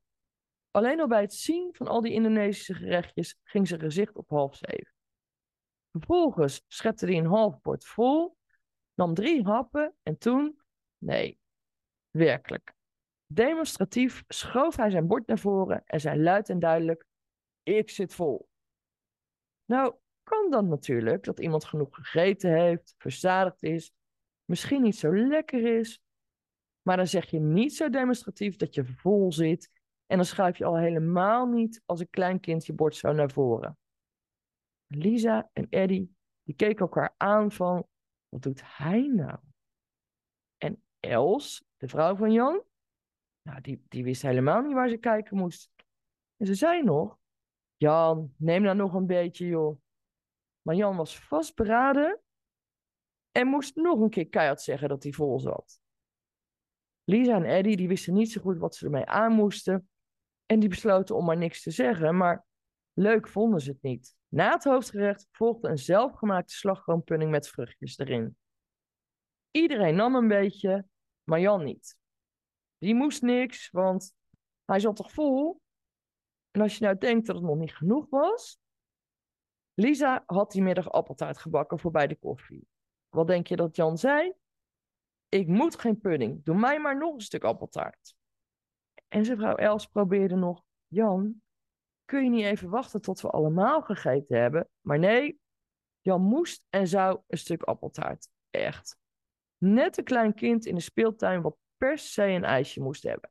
Alleen 0.70 1.00
al 1.00 1.06
bij 1.06 1.20
het 1.20 1.34
zien 1.34 1.74
van 1.74 1.86
al 1.86 2.00
die 2.00 2.12
Indonesische 2.12 2.74
gerechtjes 2.74 3.38
ging 3.42 3.68
zijn 3.68 3.80
gezicht 3.80 4.16
op 4.16 4.28
half 4.28 4.56
zeven. 4.56 4.94
Vervolgens 5.90 6.64
schepte 6.68 7.06
hij 7.06 7.18
een 7.18 7.26
half 7.26 7.60
bord 7.60 7.84
vol, 7.84 8.36
nam 8.94 9.14
drie 9.14 9.44
happen 9.44 9.94
en 10.02 10.18
toen, 10.18 10.60
nee, 10.98 11.40
werkelijk. 12.10 12.74
Demonstratief 13.26 14.24
schoof 14.28 14.76
hij 14.76 14.90
zijn 14.90 15.06
bord 15.06 15.26
naar 15.26 15.38
voren 15.38 15.82
en 15.84 16.00
zei 16.00 16.22
luid 16.22 16.48
en 16.48 16.58
duidelijk: 16.58 17.06
Ik 17.62 17.90
zit 17.90 18.14
vol. 18.14 18.48
Nou, 19.64 19.94
kan 20.28 20.50
dan 20.50 20.68
natuurlijk 20.68 21.24
dat 21.24 21.40
iemand 21.40 21.64
genoeg 21.64 21.94
gegeten 21.94 22.52
heeft, 22.52 22.94
verzadigd 22.98 23.62
is, 23.62 23.92
misschien 24.44 24.82
niet 24.82 24.96
zo 24.96 25.16
lekker 25.16 25.78
is, 25.78 26.00
maar 26.82 26.96
dan 26.96 27.06
zeg 27.06 27.30
je 27.30 27.38
niet 27.38 27.76
zo 27.76 27.90
demonstratief 27.90 28.56
dat 28.56 28.74
je 28.74 28.84
vol 28.84 29.32
zit 29.32 29.70
en 30.06 30.16
dan 30.16 30.26
schuif 30.26 30.58
je 30.58 30.64
al 30.64 30.78
helemaal 30.78 31.46
niet 31.46 31.82
als 31.84 32.00
een 32.00 32.10
klein 32.10 32.40
kind 32.40 32.66
je 32.66 32.72
bord 32.72 32.96
zo 32.96 33.12
naar 33.12 33.30
voren. 33.30 33.78
Lisa 34.86 35.50
en 35.52 35.66
Eddie, 35.70 36.16
die 36.42 36.54
keken 36.54 36.78
elkaar 36.78 37.14
aan 37.16 37.52
van, 37.52 37.86
wat 38.28 38.42
doet 38.42 38.62
hij 38.64 39.06
nou? 39.06 39.38
En 40.56 40.82
Els, 41.00 41.64
de 41.76 41.88
vrouw 41.88 42.16
van 42.16 42.32
Jan, 42.32 42.62
nou, 43.42 43.60
die, 43.60 43.84
die 43.88 44.04
wist 44.04 44.22
helemaal 44.22 44.62
niet 44.62 44.74
waar 44.74 44.88
ze 44.88 44.96
kijken 44.96 45.36
moest. 45.36 45.70
En 46.36 46.46
ze 46.46 46.54
zei 46.54 46.82
nog, 46.82 47.18
Jan, 47.76 48.34
neem 48.36 48.62
nou 48.62 48.76
nog 48.76 48.94
een 48.94 49.06
beetje, 49.06 49.46
joh. 49.46 49.78
Maar 50.66 50.74
Jan 50.74 50.96
was 50.96 51.18
vastberaden 51.18 52.20
en 53.32 53.46
moest 53.46 53.76
nog 53.76 54.00
een 54.00 54.10
keer 54.10 54.28
keihard 54.28 54.62
zeggen 54.62 54.88
dat 54.88 55.02
hij 55.02 55.12
vol 55.12 55.40
zat. 55.40 55.80
Lisa 57.04 57.34
en 57.34 57.44
Eddie 57.44 57.76
die 57.76 57.88
wisten 57.88 58.14
niet 58.14 58.32
zo 58.32 58.40
goed 58.40 58.58
wat 58.58 58.74
ze 58.74 58.84
ermee 58.84 59.04
aan 59.04 59.32
moesten. 59.32 59.88
En 60.46 60.60
die 60.60 60.68
besloten 60.68 61.16
om 61.16 61.24
maar 61.24 61.36
niks 61.36 61.62
te 61.62 61.70
zeggen, 61.70 62.16
maar 62.16 62.46
leuk 62.92 63.28
vonden 63.28 63.60
ze 63.60 63.70
het 63.70 63.82
niet. 63.82 64.16
Na 64.28 64.52
het 64.52 64.64
hoofdgerecht 64.64 65.28
volgde 65.30 65.68
een 65.68 65.78
zelfgemaakte 65.78 66.54
slagroompudding 66.54 67.30
met 67.30 67.48
vruchtjes 67.48 67.98
erin. 67.98 68.36
Iedereen 69.50 69.94
nam 69.94 70.14
een 70.14 70.28
beetje, 70.28 70.86
maar 71.22 71.40
Jan 71.40 71.64
niet. 71.64 71.96
Die 72.78 72.94
moest 72.94 73.22
niks, 73.22 73.70
want 73.70 74.14
hij 74.64 74.80
zat 74.80 74.96
toch 74.96 75.12
vol? 75.12 75.60
En 76.50 76.60
als 76.60 76.78
je 76.78 76.84
nou 76.84 76.98
denkt 76.98 77.26
dat 77.26 77.36
het 77.36 77.44
nog 77.44 77.56
niet 77.56 77.74
genoeg 77.74 78.06
was, 78.08 78.60
Lisa 79.78 80.22
had 80.26 80.52
die 80.52 80.62
middag 80.62 80.90
appeltaart 80.90 81.38
gebakken 81.38 81.78
voor 81.78 81.90
bij 81.90 82.06
de 82.06 82.16
koffie. 82.16 82.68
Wat 83.08 83.26
denk 83.26 83.46
je 83.46 83.56
dat 83.56 83.76
Jan 83.76 83.98
zei? 83.98 84.32
Ik 85.28 85.46
moet 85.46 85.78
geen 85.78 86.00
pudding, 86.00 86.44
doe 86.44 86.56
mij 86.56 86.80
maar 86.80 86.98
nog 86.98 87.14
een 87.14 87.20
stuk 87.20 87.44
appeltaart. 87.44 88.16
En 89.08 89.24
zijn 89.24 89.36
vrouw 89.36 89.54
Els 89.54 89.86
probeerde 89.86 90.34
nog, 90.34 90.64
Jan, 90.86 91.42
kun 92.04 92.24
je 92.24 92.30
niet 92.30 92.44
even 92.44 92.70
wachten 92.70 93.00
tot 93.00 93.20
we 93.20 93.30
allemaal 93.30 93.82
gegeten 93.82 94.40
hebben? 94.40 94.68
Maar 94.80 94.98
nee, 94.98 95.40
Jan 96.00 96.22
moest 96.22 96.64
en 96.70 96.88
zou 96.88 97.20
een 97.26 97.38
stuk 97.38 97.62
appeltaart. 97.62 98.28
Echt. 98.50 98.98
Net 99.56 99.98
een 99.98 100.04
klein 100.04 100.34
kind 100.34 100.66
in 100.66 100.74
de 100.74 100.80
speeltuin 100.80 101.42
wat 101.42 101.56
per 101.76 101.98
se 101.98 102.22
een 102.22 102.44
ijsje 102.44 102.80
moest 102.80 103.02
hebben. 103.02 103.30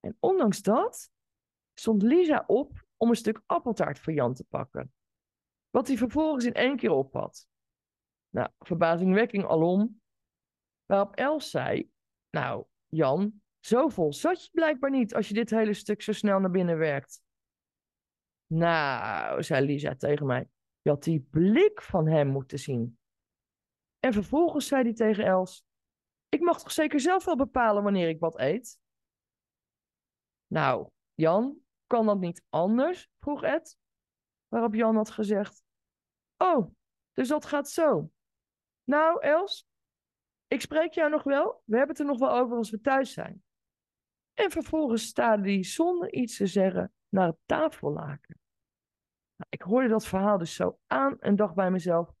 En 0.00 0.16
ondanks 0.20 0.62
dat 0.62 1.10
stond 1.74 2.02
Lisa 2.02 2.44
op 2.46 2.86
om 2.96 3.08
een 3.08 3.16
stuk 3.16 3.42
appeltaart 3.46 3.98
voor 3.98 4.12
Jan 4.12 4.34
te 4.34 4.44
pakken. 4.44 4.94
Wat 5.70 5.86
hij 5.86 5.96
vervolgens 5.96 6.44
in 6.44 6.54
één 6.54 6.76
keer 6.76 6.90
op 6.90 7.12
had. 7.12 7.48
Nou, 8.28 8.48
verbazingwekkend 8.58 9.44
alom. 9.44 10.00
Waarop 10.84 11.14
Els 11.14 11.50
zei, 11.50 11.90
nou 12.30 12.64
Jan, 12.86 13.42
zo 13.60 13.88
vol 13.88 14.12
zat 14.12 14.44
je 14.44 14.50
blijkbaar 14.52 14.90
niet 14.90 15.14
als 15.14 15.28
je 15.28 15.34
dit 15.34 15.50
hele 15.50 15.74
stuk 15.74 16.02
zo 16.02 16.12
snel 16.12 16.40
naar 16.40 16.50
binnen 16.50 16.78
werkt. 16.78 17.22
Nou, 18.46 19.42
zei 19.42 19.66
Lisa 19.66 19.94
tegen 19.94 20.26
mij, 20.26 20.48
je 20.82 20.90
had 20.90 21.02
die 21.02 21.20
blik 21.20 21.82
van 21.82 22.08
hem 22.08 22.28
moeten 22.28 22.58
zien. 22.58 22.98
En 23.98 24.12
vervolgens 24.12 24.66
zei 24.66 24.82
hij 24.82 24.92
tegen 24.92 25.24
Els, 25.24 25.64
ik 26.28 26.40
mag 26.40 26.60
toch 26.60 26.72
zeker 26.72 27.00
zelf 27.00 27.24
wel 27.24 27.36
bepalen 27.36 27.82
wanneer 27.82 28.08
ik 28.08 28.20
wat 28.20 28.38
eet? 28.38 28.78
Nou, 30.46 30.90
Jan, 31.14 31.58
kan 31.86 32.06
dat 32.06 32.18
niet 32.18 32.44
anders? 32.48 33.08
vroeg 33.18 33.42
Ed. 33.42 33.78
Waarop 34.48 34.74
Jan 34.74 34.96
had 34.96 35.10
gezegd, 35.10 35.62
oh, 36.36 36.70
dus 37.12 37.28
dat 37.28 37.44
gaat 37.44 37.70
zo. 37.70 38.10
Nou, 38.84 39.20
Els, 39.20 39.66
ik 40.46 40.60
spreek 40.60 40.92
jou 40.92 41.10
nog 41.10 41.22
wel. 41.22 41.62
We 41.64 41.76
hebben 41.76 41.96
het 41.96 42.04
er 42.04 42.10
nog 42.10 42.18
wel 42.18 42.32
over 42.32 42.56
als 42.56 42.70
we 42.70 42.80
thuis 42.80 43.12
zijn. 43.12 43.42
En 44.34 44.50
vervolgens 44.50 45.06
staarde 45.06 45.52
hij 45.52 45.64
zonder 45.64 46.12
iets 46.12 46.36
te 46.36 46.46
zeggen 46.46 46.92
naar 47.08 47.26
het 47.26 47.38
tafellaken. 47.46 48.38
Nou, 49.36 49.48
ik 49.48 49.62
hoorde 49.62 49.88
dat 49.88 50.06
verhaal 50.06 50.38
dus 50.38 50.54
zo 50.54 50.78
aan 50.86 51.20
en 51.20 51.36
dacht 51.36 51.54
bij 51.54 51.70
mezelf: 51.70 52.14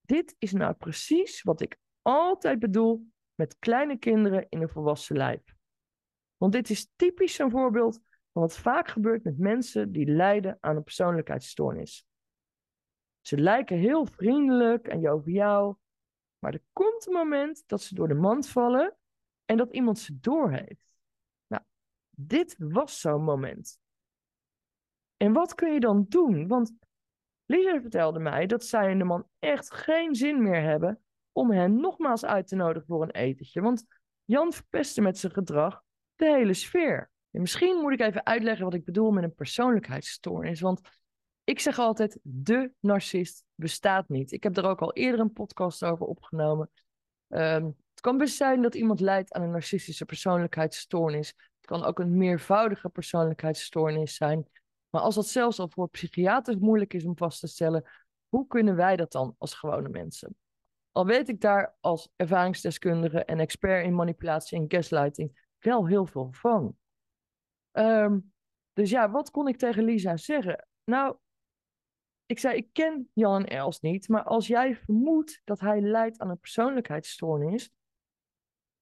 dit 0.00 0.34
is 0.38 0.52
nou 0.52 0.74
precies 0.74 1.42
wat 1.42 1.60
ik 1.60 1.78
altijd 2.02 2.58
bedoel 2.58 3.06
met 3.34 3.58
kleine 3.58 3.98
kinderen 3.98 4.46
in 4.48 4.62
een 4.62 4.68
volwassen 4.68 5.16
lijf. 5.16 5.54
Want 6.36 6.52
dit 6.52 6.70
is 6.70 6.90
typisch 6.96 7.38
een 7.38 7.50
voorbeeld 7.50 8.00
van 8.32 8.42
wat 8.42 8.58
vaak 8.58 8.88
gebeurt 8.88 9.24
met 9.24 9.38
mensen 9.38 9.92
die 9.92 10.06
lijden 10.06 10.58
aan 10.60 10.76
een 10.76 10.82
persoonlijkheidsstoornis. 10.82 12.06
Ze 13.20 13.38
lijken 13.38 13.76
heel 13.76 14.06
vriendelijk 14.06 14.88
en 14.88 15.00
joviaal, 15.00 15.80
maar 16.38 16.52
er 16.52 16.62
komt 16.72 17.06
een 17.06 17.12
moment 17.12 17.62
dat 17.66 17.82
ze 17.82 17.94
door 17.94 18.08
de 18.08 18.14
mand 18.14 18.48
vallen 18.48 18.96
en 19.44 19.56
dat 19.56 19.72
iemand 19.72 19.98
ze 19.98 20.20
doorheeft. 20.20 20.86
Nou, 21.46 21.62
dit 22.10 22.56
was 22.58 23.00
zo'n 23.00 23.24
moment. 23.24 23.80
En 25.16 25.32
wat 25.32 25.54
kun 25.54 25.72
je 25.72 25.80
dan 25.80 26.06
doen? 26.08 26.48
Want 26.48 26.72
Lisa 27.44 27.80
vertelde 27.80 28.18
mij 28.18 28.46
dat 28.46 28.64
zij 28.64 28.90
en 28.90 28.98
de 28.98 29.04
man 29.04 29.28
echt 29.38 29.74
geen 29.74 30.14
zin 30.14 30.42
meer 30.42 30.62
hebben 30.62 31.02
om 31.32 31.50
hen 31.50 31.80
nogmaals 31.80 32.24
uit 32.24 32.46
te 32.46 32.56
nodigen 32.56 32.86
voor 32.86 33.02
een 33.02 33.10
etentje. 33.10 33.60
Want 33.60 33.84
Jan 34.24 34.52
verpestte 34.52 35.00
met 35.00 35.18
zijn 35.18 35.32
gedrag 35.32 35.82
de 36.14 36.26
hele 36.26 36.54
sfeer. 36.54 37.11
En 37.32 37.40
misschien 37.40 37.80
moet 37.80 37.92
ik 37.92 38.00
even 38.00 38.26
uitleggen 38.26 38.64
wat 38.64 38.74
ik 38.74 38.84
bedoel 38.84 39.10
met 39.10 39.24
een 39.24 39.34
persoonlijkheidsstoornis. 39.34 40.60
Want 40.60 40.80
ik 41.44 41.60
zeg 41.60 41.78
altijd, 41.78 42.18
de 42.22 42.72
narcist 42.80 43.44
bestaat 43.54 44.08
niet. 44.08 44.32
Ik 44.32 44.42
heb 44.42 44.56
er 44.56 44.66
ook 44.66 44.80
al 44.80 44.92
eerder 44.92 45.20
een 45.20 45.32
podcast 45.32 45.84
over 45.84 46.06
opgenomen. 46.06 46.70
Ehm, 47.28 47.64
het 47.64 48.00
kan 48.00 48.18
best 48.18 48.36
zijn 48.36 48.62
dat 48.62 48.74
iemand 48.74 49.00
lijdt 49.00 49.32
aan 49.32 49.42
een 49.42 49.50
narcistische 49.50 50.04
persoonlijkheidsstoornis. 50.04 51.28
Het 51.28 51.66
kan 51.66 51.84
ook 51.84 51.98
een 51.98 52.16
meervoudige 52.16 52.88
persoonlijkheidsstoornis 52.88 54.14
zijn. 54.14 54.48
Maar 54.90 55.00
als 55.00 55.14
dat 55.14 55.26
zelfs 55.26 55.58
al 55.58 55.68
voor 55.68 55.88
psychiaters 55.88 56.56
moeilijk 56.56 56.94
is 56.94 57.04
om 57.04 57.16
vast 57.16 57.40
te 57.40 57.46
stellen, 57.46 57.84
hoe 58.28 58.46
kunnen 58.46 58.76
wij 58.76 58.96
dat 58.96 59.12
dan 59.12 59.34
als 59.38 59.54
gewone 59.54 59.88
mensen? 59.88 60.36
Al 60.92 61.06
weet 61.06 61.28
ik 61.28 61.40
daar 61.40 61.74
als 61.80 62.08
ervaringsdeskundige 62.16 63.24
en 63.24 63.38
expert 63.38 63.84
in 63.84 63.94
manipulatie 63.94 64.58
en 64.58 64.64
gaslighting 64.68 65.54
wel 65.58 65.86
heel 65.86 66.06
veel 66.06 66.28
van. 66.32 66.76
Ehm, 67.72 68.18
dus 68.72 68.90
ja, 68.90 69.10
wat 69.10 69.30
kon 69.30 69.48
ik 69.48 69.56
tegen 69.56 69.84
Lisa 69.84 70.16
zeggen? 70.16 70.66
Nou, 70.84 71.16
ik 72.26 72.38
zei, 72.38 72.56
ik 72.56 72.68
ken 72.72 73.10
Jan 73.12 73.44
Els 73.44 73.80
niet, 73.80 74.08
maar 74.08 74.22
als 74.22 74.46
jij 74.46 74.76
vermoedt 74.76 75.40
dat 75.44 75.60
hij 75.60 75.80
lijdt 75.80 76.18
aan 76.18 76.30
een 76.30 76.38
persoonlijkheidsstoornis, 76.38 77.70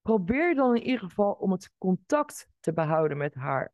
probeer 0.02 0.54
dan 0.54 0.76
in 0.76 0.82
ieder 0.82 1.00
geval 1.00 1.32
om 1.32 1.52
het 1.52 1.72
contact 1.78 2.48
te 2.60 2.72
behouden 2.72 3.16
met 3.16 3.34
haar. 3.34 3.72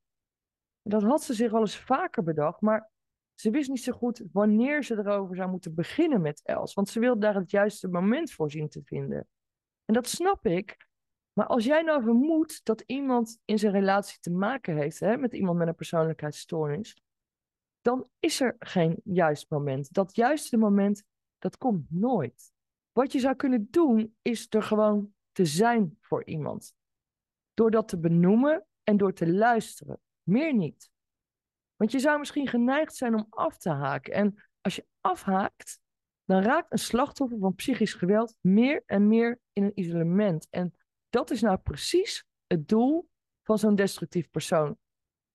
Dat 0.83 1.03
had 1.03 1.23
ze 1.23 1.35
zich 1.35 1.53
al 1.53 1.61
eens 1.61 1.79
vaker 1.79 2.23
bedacht, 2.23 2.61
maar 2.61 2.91
ze 3.35 3.51
wist 3.51 3.69
niet 3.69 3.83
zo 3.83 3.93
goed 3.93 4.23
wanneer 4.33 4.85
ze 4.85 4.99
erover 4.99 5.37
zou 5.37 5.51
moeten 5.51 5.75
beginnen 5.75 6.21
met 6.21 6.41
Els, 6.45 6.75
want 6.75 6.89
ze 6.89 7.01
wilde 7.01 7.21
daar 7.21 7.35
het 7.35 7.51
juiste 7.51 7.89
moment 7.89 8.33
voor 8.33 8.51
zien 8.51 8.69
te 8.69 8.83
vinden. 8.85 9.29
En 9.85 9.95
dat 9.95 10.09
snap 10.09 10.47
ik, 10.47 10.87
maar 11.37 11.47
als 11.47 11.65
jij 11.65 11.83
nou 11.83 12.03
vermoedt 12.03 12.65
dat 12.65 12.83
iemand 12.87 13.39
in 13.45 13.59
zijn 13.59 13.73
relatie 13.73 14.19
te 14.21 14.31
maken 14.31 14.77
heeft 14.77 15.01
hè, 15.01 15.17
met 15.17 15.33
iemand 15.33 15.59
met 15.59 15.69
een 15.69 15.75
persoonlijkheidsstoornis, 15.75 16.97
dan 17.81 18.09
is 18.19 18.41
er 18.41 18.57
geen 18.59 19.01
juist 19.05 19.51
moment. 19.51 19.93
Dat 19.93 20.17
juiste 20.17 20.57
moment, 20.57 21.03
dat 21.39 21.57
komt 21.57 21.87
nooit. 21.89 22.53
Wat 22.93 23.13
je 23.13 23.19
zou 23.19 23.35
kunnen 23.35 23.69
doen, 23.71 24.17
is 24.23 24.47
er 24.51 24.63
gewoon 24.63 25.15
te 25.33 25.45
zijn 25.45 25.99
voor 26.01 26.25
iemand. 26.25 26.75
Door 27.55 27.71
dat 27.71 27.89
te 27.89 27.99
benoemen 27.99 28.67
en 28.83 28.97
door 28.97 29.13
te 29.13 29.33
luisteren. 29.33 30.01
Meer 30.23 30.55
niet. 30.55 30.91
Want 31.77 31.93
je 31.93 31.99
zou 31.99 32.19
misschien 32.19 32.49
geneigd 32.49 32.95
zijn 32.95 33.15
om 33.15 33.27
af 33.31 33.57
te 33.57 33.71
haken. 33.71 34.13
En 34.13 34.43
als 34.61 34.77
je 34.77 34.87
afhaakt, 35.01 35.81
dan 36.25 36.43
raakt 36.43 36.73
een 36.73 36.79
slachtoffer 36.79 37.39
van 37.39 37.55
psychisch 37.55 37.95
geweld 37.95 38.37
meer 38.41 38.83
en 38.87 39.09
meer 39.09 39.41
in 39.53 39.65
een 39.65 39.81
isolement. 39.81 40.47
En 40.51 40.75
dat 41.17 41.31
is 41.31 41.41
nou 41.41 41.59
precies 41.59 42.27
het 42.47 42.69
doel 42.69 43.11
van 43.43 43.59
zo'n 43.59 43.75
destructief 43.75 44.31
persoon. 44.31 44.79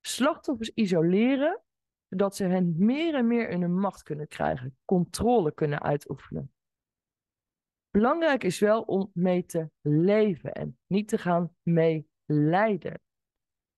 Slachtoffers 0.00 0.70
isoleren, 0.70 1.62
zodat 2.08 2.36
ze 2.36 2.44
hen 2.44 2.74
meer 2.78 3.14
en 3.14 3.26
meer 3.26 3.48
in 3.48 3.60
hun 3.60 3.78
macht 3.78 4.02
kunnen 4.02 4.28
krijgen, 4.28 4.78
controle 4.84 5.52
kunnen 5.52 5.82
uitoefenen. 5.82 6.52
Belangrijk 7.90 8.44
is 8.44 8.58
wel 8.58 8.82
om 8.82 9.10
mee 9.14 9.44
te 9.44 9.70
leven 9.80 10.52
en 10.52 10.78
niet 10.86 11.08
te 11.08 11.18
gaan 11.18 11.56
mee 11.62 12.08
lijden. 12.24 13.00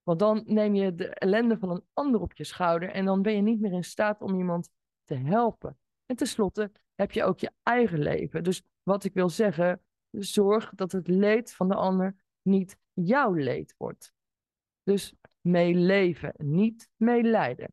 Want 0.03 0.19
dan 0.19 0.43
neem 0.47 0.75
je 0.75 0.95
de 0.95 1.09
ellende 1.09 1.59
van 1.59 1.71
een 1.71 1.85
ander 1.93 2.21
op 2.21 2.33
je 2.33 2.45
schouder 2.45 2.91
en 2.91 3.05
dan 3.05 3.23
ben 3.23 3.37
je 3.37 3.43
niet 3.43 3.61
meer 3.61 3.73
in 3.73 3.85
staat 3.85 4.21
om 4.21 4.39
iemand 4.39 4.71
te 5.05 5.15
helpen. 5.15 5.79
En 6.07 6.17
tenslotte 6.17 6.73
heb 6.95 7.13
je 7.13 7.25
ook 7.25 7.39
je 7.39 7.53
eigen 7.63 7.99
leven. 7.99 8.45
Dus 8.45 8.63
wat 8.83 9.05
ik 9.05 9.15
wil 9.15 9.29
zeggen, 9.29 9.83
zorg 10.19 10.71
dat 10.75 10.93
het 10.93 11.09
leed 11.09 11.55
van 11.55 11.69
de 11.69 11.75
ander 11.75 12.15
niet 12.43 12.79
jouw 12.93 13.33
leed 13.33 13.75
wordt. 13.77 14.13
Dus 14.83 15.15
meeleven, 15.41 16.35
niet 16.37 16.89
meelijden. 16.97 17.73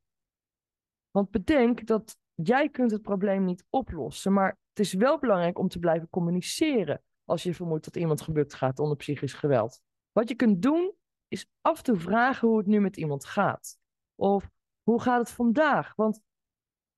Want 1.12 1.32
bedenk 1.32 1.86
dat 1.86 2.18
jij 2.34 2.70
kunt 2.70 2.92
het 2.92 3.02
probleem 3.02 3.46
niet 3.46 3.66
oplossen, 3.70 4.34
maar 4.34 4.58
het 4.70 4.80
is 4.80 4.94
wel 4.94 5.20
belangrijk 5.20 5.58
om 5.60 5.68
te 5.68 5.80
blijven 5.80 6.10
communiceren 6.10 7.04
als 7.26 7.44
je 7.44 7.54
vermoedt 7.54 7.86
dat 7.86 7.96
iemand 7.96 8.22
gebukt 8.22 8.54
gaat 8.54 8.80
onder 8.80 8.98
psychisch 8.98 9.34
geweld. 9.34 9.82
Wat 10.12 10.30
je 10.30 10.36
kunt 10.36 10.62
doen 10.62 10.94
is 11.28 11.48
af 11.62 11.78
en 11.78 11.84
toe 11.84 11.98
vragen 11.98 12.48
hoe 12.48 12.58
het 12.58 12.68
nu 12.68 12.80
met 12.80 12.98
iemand 12.98 13.26
gaat. 13.26 13.78
Of 14.16 14.50
hoe 14.84 15.02
gaat 15.02 15.20
het 15.20 15.32
vandaag? 15.32 15.96
Want 15.96 16.22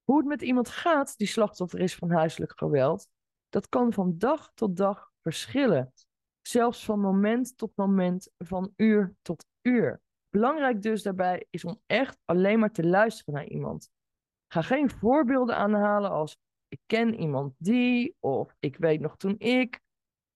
hoe 0.03 0.17
het 0.17 0.27
met 0.27 0.41
iemand 0.41 0.69
gaat 0.69 1.17
die 1.17 1.27
slachtoffer 1.27 1.79
is 1.79 1.95
van 1.95 2.11
huiselijk 2.11 2.57
geweld, 2.57 3.07
dat 3.49 3.69
kan 3.69 3.93
van 3.93 4.17
dag 4.17 4.51
tot 4.53 4.75
dag 4.75 5.12
verschillen. 5.23 5.93
Zelfs 6.41 6.85
van 6.85 6.99
moment 6.99 7.57
tot 7.57 7.71
moment, 7.75 8.31
van 8.37 8.73
uur 8.75 9.15
tot 9.21 9.45
uur. 9.61 10.01
Belangrijk 10.29 10.81
dus 10.81 11.03
daarbij 11.03 11.45
is 11.49 11.65
om 11.65 11.81
echt 11.85 12.17
alleen 12.25 12.59
maar 12.59 12.71
te 12.71 12.85
luisteren 12.85 13.33
naar 13.33 13.47
iemand. 13.47 13.89
Ga 14.47 14.61
geen 14.61 14.89
voorbeelden 14.89 15.55
aanhalen 15.55 16.11
als 16.11 16.37
ik 16.67 16.79
ken 16.85 17.19
iemand 17.19 17.53
die 17.57 18.15
of 18.19 18.55
ik 18.59 18.77
weet 18.77 18.99
nog 18.99 19.17
toen 19.17 19.39
ik. 19.39 19.79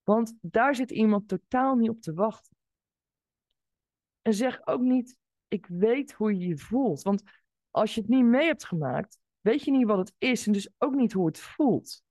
Want 0.03 0.33
daar 0.41 0.75
zit 0.75 0.91
iemand 0.91 1.27
totaal 1.27 1.75
niet 1.75 1.89
op 1.89 2.01
te 2.01 2.13
wachten. 2.13 2.57
En 4.21 4.33
zeg 4.33 4.67
ook 4.67 4.81
niet, 4.81 5.17
ik 5.47 5.65
weet 5.65 6.13
hoe 6.13 6.37
je 6.37 6.47
je 6.47 6.57
voelt. 6.57 7.01
Want 7.01 7.23
als 7.71 7.95
je 7.95 8.01
het 8.01 8.09
niet 8.09 8.25
mee 8.25 8.45
hebt 8.45 8.65
gemaakt, 8.65 9.19
weet 9.39 9.63
je 9.63 9.71
niet 9.71 9.87
wat 9.87 9.97
het 9.97 10.13
is 10.17 10.47
en 10.47 10.53
dus 10.53 10.69
ook 10.77 10.93
niet 10.93 11.13
hoe 11.13 11.25
het 11.25 11.39
voelt. 11.39 12.03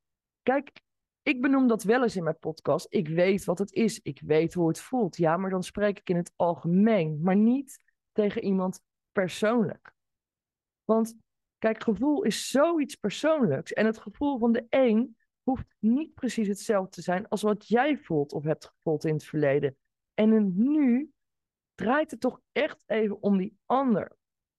Kijk, 0.43 0.81
ik 1.27 1.41
benoem 1.41 1.67
dat 1.67 1.83
wel 1.83 2.03
eens 2.03 2.17
in 2.17 2.23
mijn 2.23 2.39
podcast. 2.39 2.87
Ik 2.89 3.09
weet 3.09 3.45
wat 3.45 3.59
het 3.59 3.73
is. 3.73 4.01
Ik 4.03 4.21
weet 4.21 4.55
hoe 4.55 4.69
het 4.69 4.81
voelt. 4.81 5.17
Ja, 5.17 5.37
maar 5.37 5.51
dan 5.51 5.63
spreek 5.63 5.99
ik 5.99 6.09
in 6.09 6.17
het 6.17 6.33
algemeen, 6.37 7.21
maar 7.23 7.37
niet 7.37 7.81
tegen 8.13 8.45
iemand 8.45 8.81
persoonlijk. 9.13 9.95
Want 10.85 11.17
kijk, 11.59 11.83
gevoel 11.83 12.23
is 12.23 12.49
zoiets 12.49 12.95
persoonlijks. 12.95 13.73
En 13.73 13.87
het 13.87 13.99
gevoel 13.99 14.39
van 14.39 14.53
de 14.53 14.67
een 14.69 15.17
hoeft 15.43 15.75
niet 15.79 16.15
precies 16.15 16.49
hetzelfde 16.49 16.91
te 16.91 17.03
zijn 17.03 17.29
als 17.29 17.43
wat 17.43 17.69
jij 17.69 17.97
voelt 17.97 18.33
of 18.33 18.45
hebt 18.45 18.67
gevoeld 18.67 19.05
in 19.05 19.15
het 19.15 19.25
verleden. 19.25 19.77
En 20.15 20.53
nu 20.57 21.11
draait 21.75 22.11
het 22.11 22.21
toch 22.21 22.41
echt 22.53 22.83
even 22.87 23.23
om 23.23 23.39
die 23.39 23.57
ander. 23.65 24.17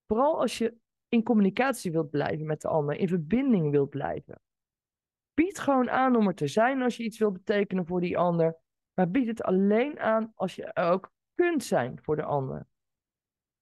Vooral 0.08 0.40
als 0.40 0.58
je 0.58 0.76
in 1.10 1.24
communicatie 1.24 1.92
wilt 1.92 2.10
blijven 2.10 2.46
met 2.46 2.62
de 2.62 2.68
ander, 2.68 2.96
in 2.96 3.08
verbinding 3.08 3.72
wilt 3.72 3.90
blijven. 3.90 4.42
Bied 5.38 5.60
gewoon 5.60 5.90
aan 5.90 6.16
om 6.16 6.28
er 6.28 6.36
te 6.36 6.48
zijn 6.48 6.82
als 6.82 6.98
je 6.98 7.04
iets 7.04 7.18
wilt 7.18 7.34
betekenen 7.34 7.86
voor 7.86 8.02
die 8.02 8.18
ander. 8.18 8.58
Maar 8.94 9.12
bied 9.12 9.28
het 9.28 9.44
alleen 9.44 10.00
aan 10.00 10.32
als 10.36 10.56
je 10.56 10.64
er 10.64 10.92
ook 10.92 11.12
kunt 11.36 11.64
zijn 11.64 12.00
voor 12.02 12.16
de 12.16 12.24
ander. 12.24 12.68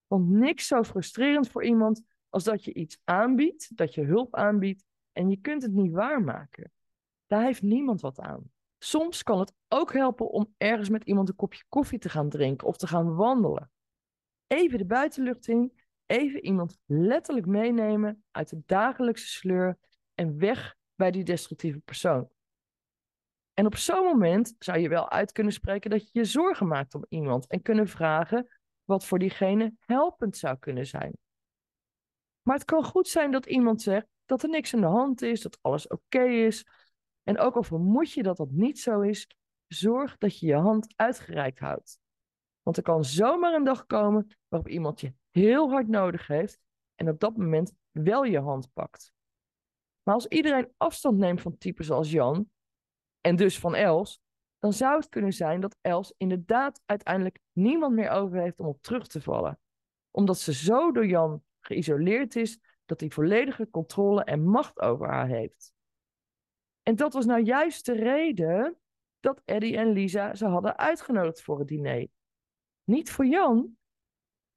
Want 0.07 0.29
niks 0.29 0.67
zo 0.67 0.83
frustrerend 0.83 1.49
voor 1.49 1.63
iemand 1.63 2.01
als 2.29 2.43
dat 2.43 2.63
je 2.63 2.73
iets 2.73 2.99
aanbiedt, 3.03 3.77
dat 3.77 3.93
je 3.93 4.03
hulp 4.03 4.35
aanbiedt 4.35 4.85
en 5.11 5.29
je 5.29 5.37
kunt 5.37 5.61
het 5.61 5.71
niet 5.71 5.91
waarmaken. 5.91 6.71
Daar 7.25 7.43
heeft 7.43 7.61
niemand 7.61 8.01
wat 8.01 8.19
aan. 8.19 8.51
Soms 8.77 9.23
kan 9.23 9.39
het 9.39 9.53
ook 9.67 9.93
helpen 9.93 10.29
om 10.29 10.53
ergens 10.57 10.89
met 10.89 11.03
iemand 11.03 11.29
een 11.29 11.35
kopje 11.35 11.63
koffie 11.69 11.99
te 11.99 12.09
gaan 12.09 12.29
drinken 12.29 12.67
of 12.67 12.77
te 12.77 12.87
gaan 12.87 13.15
wandelen. 13.15 13.71
Even 14.47 14.77
de 14.77 14.85
buitenlucht 14.85 15.47
in, 15.47 15.79
even 16.05 16.45
iemand 16.45 16.77
letterlijk 16.85 17.45
meenemen 17.45 18.23
uit 18.31 18.49
de 18.49 18.61
dagelijkse 18.65 19.27
sleur 19.27 19.77
en 20.13 20.37
weg 20.37 20.74
bij 20.95 21.11
die 21.11 21.23
destructieve 21.23 21.79
persoon. 21.79 22.29
En 23.53 23.65
op 23.65 23.75
zo'n 23.75 24.03
moment 24.03 24.55
zou 24.59 24.79
je 24.79 24.89
wel 24.89 25.09
uit 25.09 25.31
kunnen 25.31 25.53
spreken 25.53 25.89
dat 25.89 26.03
je 26.03 26.09
je 26.11 26.25
zorgen 26.25 26.67
maakt 26.67 26.95
om 26.95 27.05
iemand 27.09 27.47
en 27.47 27.61
kunnen 27.61 27.87
vragen 27.87 28.47
wat 28.83 29.05
voor 29.05 29.19
diegene 29.19 29.73
helpend 29.79 30.37
zou 30.37 30.57
kunnen 30.57 30.87
zijn. 30.87 31.17
Maar 32.41 32.55
het 32.55 32.65
kan 32.65 32.83
goed 32.83 33.07
zijn 33.07 33.31
dat 33.31 33.45
iemand 33.45 33.81
zegt 33.81 34.07
dat 34.25 34.43
er 34.43 34.49
niks 34.49 34.73
aan 34.73 34.81
de 34.81 34.87
hand 34.87 35.21
is, 35.21 35.41
dat 35.41 35.57
alles 35.61 35.87
oké 35.87 36.23
is. 36.23 36.65
En 37.23 37.39
ook 37.39 37.55
al 37.55 37.63
vermoed 37.63 38.11
je 38.11 38.23
dat 38.23 38.37
dat 38.37 38.51
niet 38.51 38.79
zo 38.79 39.01
is, 39.01 39.27
zorg 39.67 40.17
dat 40.17 40.39
je 40.39 40.45
je 40.45 40.55
hand 40.55 40.93
uitgereikt 40.95 41.59
houdt. 41.59 41.99
Want 42.61 42.77
er 42.77 42.83
kan 42.83 43.03
zomaar 43.03 43.53
een 43.53 43.63
dag 43.63 43.85
komen 43.85 44.37
waarop 44.47 44.69
iemand 44.69 45.01
je 45.01 45.13
heel 45.31 45.69
hard 45.69 45.87
nodig 45.87 46.27
heeft 46.27 46.59
en 46.95 47.09
op 47.09 47.19
dat 47.19 47.37
moment 47.37 47.73
wel 47.91 48.23
je 48.23 48.39
hand 48.39 48.73
pakt. 48.73 49.14
Maar 50.05 50.15
als 50.15 50.27
iedereen 50.27 50.73
afstand 50.77 51.17
neemt 51.17 51.41
van 51.41 51.57
types 51.57 51.91
als 51.91 52.11
Jan, 52.11 52.49
en 53.21 53.35
dus 53.35 53.59
van 53.59 53.75
Els, 53.75 54.21
dan 54.59 54.73
zou 54.73 54.99
het 54.99 55.09
kunnen 55.09 55.33
zijn 55.33 55.61
dat 55.61 55.77
Els 55.81 56.13
inderdaad 56.17 56.81
uiteindelijk 56.85 57.39
niemand 57.51 57.93
meer 57.93 58.09
over 58.09 58.39
heeft 58.39 58.59
om 58.59 58.65
op 58.65 58.81
terug 58.81 59.07
te 59.07 59.21
vallen. 59.21 59.59
Omdat 60.11 60.39
ze 60.39 60.53
zo 60.53 60.91
door 60.91 61.05
Jan 61.05 61.43
geïsoleerd 61.59 62.35
is 62.35 62.59
dat 62.85 62.99
hij 62.99 63.09
volledige 63.09 63.69
controle 63.69 64.23
en 64.23 64.45
macht 64.45 64.79
over 64.79 65.07
haar 65.07 65.27
heeft. 65.27 65.73
En 66.83 66.95
dat 66.95 67.13
was 67.13 67.25
nou 67.25 67.41
juist 67.41 67.85
de 67.85 67.93
reden 67.93 68.77
dat 69.19 69.41
Eddie 69.45 69.77
en 69.77 69.91
Lisa 69.91 70.35
ze 70.35 70.45
hadden 70.45 70.77
uitgenodigd 70.77 71.41
voor 71.41 71.59
het 71.59 71.67
diner. 71.67 72.07
Niet 72.83 73.11
voor 73.11 73.25
Jan, 73.25 73.77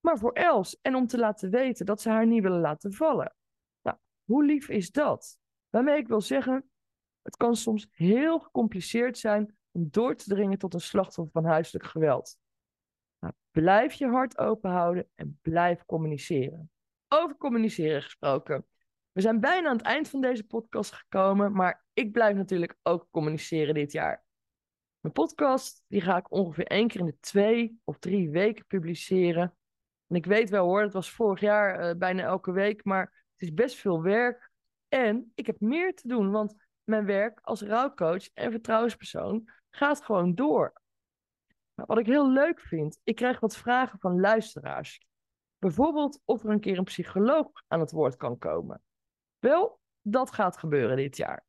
maar 0.00 0.18
voor 0.18 0.32
Els. 0.32 0.78
En 0.80 0.94
om 0.94 1.06
te 1.06 1.18
laten 1.18 1.50
weten 1.50 1.86
dat 1.86 2.00
ze 2.00 2.08
haar 2.08 2.26
niet 2.26 2.42
willen 2.42 2.60
laten 2.60 2.92
vallen. 2.92 3.34
Nou, 3.82 3.96
hoe 4.24 4.44
lief 4.44 4.68
is 4.68 4.90
dat? 4.90 5.37
Waarmee 5.70 5.98
ik 5.98 6.08
wil 6.08 6.20
zeggen, 6.20 6.70
het 7.22 7.36
kan 7.36 7.56
soms 7.56 7.88
heel 7.90 8.38
gecompliceerd 8.38 9.18
zijn 9.18 9.56
om 9.70 9.88
door 9.90 10.16
te 10.16 10.28
dringen 10.28 10.58
tot 10.58 10.74
een 10.74 10.80
slachtoffer 10.80 11.32
van 11.32 11.44
huiselijk 11.44 11.84
geweld. 11.84 12.38
Blijf 13.50 13.92
je 13.92 14.06
hart 14.06 14.38
open 14.38 14.70
houden 14.70 15.08
en 15.14 15.38
blijf 15.42 15.84
communiceren. 15.84 16.70
Over 17.08 17.36
communiceren 17.36 18.02
gesproken. 18.02 18.66
We 19.12 19.20
zijn 19.20 19.40
bijna 19.40 19.68
aan 19.68 19.76
het 19.76 19.86
eind 19.86 20.08
van 20.08 20.20
deze 20.20 20.44
podcast 20.46 20.92
gekomen, 20.92 21.52
maar 21.52 21.84
ik 21.92 22.12
blijf 22.12 22.36
natuurlijk 22.36 22.76
ook 22.82 23.08
communiceren 23.10 23.74
dit 23.74 23.92
jaar. 23.92 24.24
Mijn 25.00 25.14
podcast 25.14 25.84
die 25.88 26.00
ga 26.00 26.16
ik 26.16 26.30
ongeveer 26.30 26.66
één 26.66 26.88
keer 26.88 27.00
in 27.00 27.06
de 27.06 27.18
twee 27.20 27.80
of 27.84 27.98
drie 27.98 28.30
weken 28.30 28.66
publiceren. 28.66 29.56
En 30.06 30.16
ik 30.16 30.26
weet 30.26 30.50
wel 30.50 30.66
hoor, 30.66 30.82
het 30.82 30.92
was 30.92 31.10
vorig 31.10 31.40
jaar 31.40 31.88
uh, 31.88 31.96
bijna 31.96 32.22
elke 32.22 32.52
week, 32.52 32.84
maar 32.84 33.26
het 33.32 33.42
is 33.42 33.54
best 33.54 33.76
veel 33.76 34.02
werk. 34.02 34.47
En 34.88 35.32
ik 35.34 35.46
heb 35.46 35.60
meer 35.60 35.94
te 35.94 36.08
doen, 36.08 36.30
want 36.30 36.54
mijn 36.84 37.04
werk 37.04 37.38
als 37.42 37.62
rouwcoach 37.62 38.28
en 38.34 38.50
vertrouwenspersoon 38.50 39.48
gaat 39.70 40.04
gewoon 40.04 40.34
door. 40.34 40.80
Maar 41.74 41.86
wat 41.86 41.98
ik 41.98 42.06
heel 42.06 42.30
leuk 42.30 42.60
vind, 42.60 43.00
ik 43.02 43.16
krijg 43.16 43.40
wat 43.40 43.56
vragen 43.56 43.98
van 43.98 44.20
luisteraars. 44.20 45.00
Bijvoorbeeld 45.58 46.20
of 46.24 46.44
er 46.44 46.50
een 46.50 46.60
keer 46.60 46.78
een 46.78 46.84
psycholoog 46.84 47.50
aan 47.66 47.80
het 47.80 47.90
woord 47.90 48.16
kan 48.16 48.38
komen. 48.38 48.82
Wel, 49.38 49.80
dat 50.02 50.32
gaat 50.32 50.58
gebeuren 50.58 50.96
dit 50.96 51.16
jaar. 51.16 51.44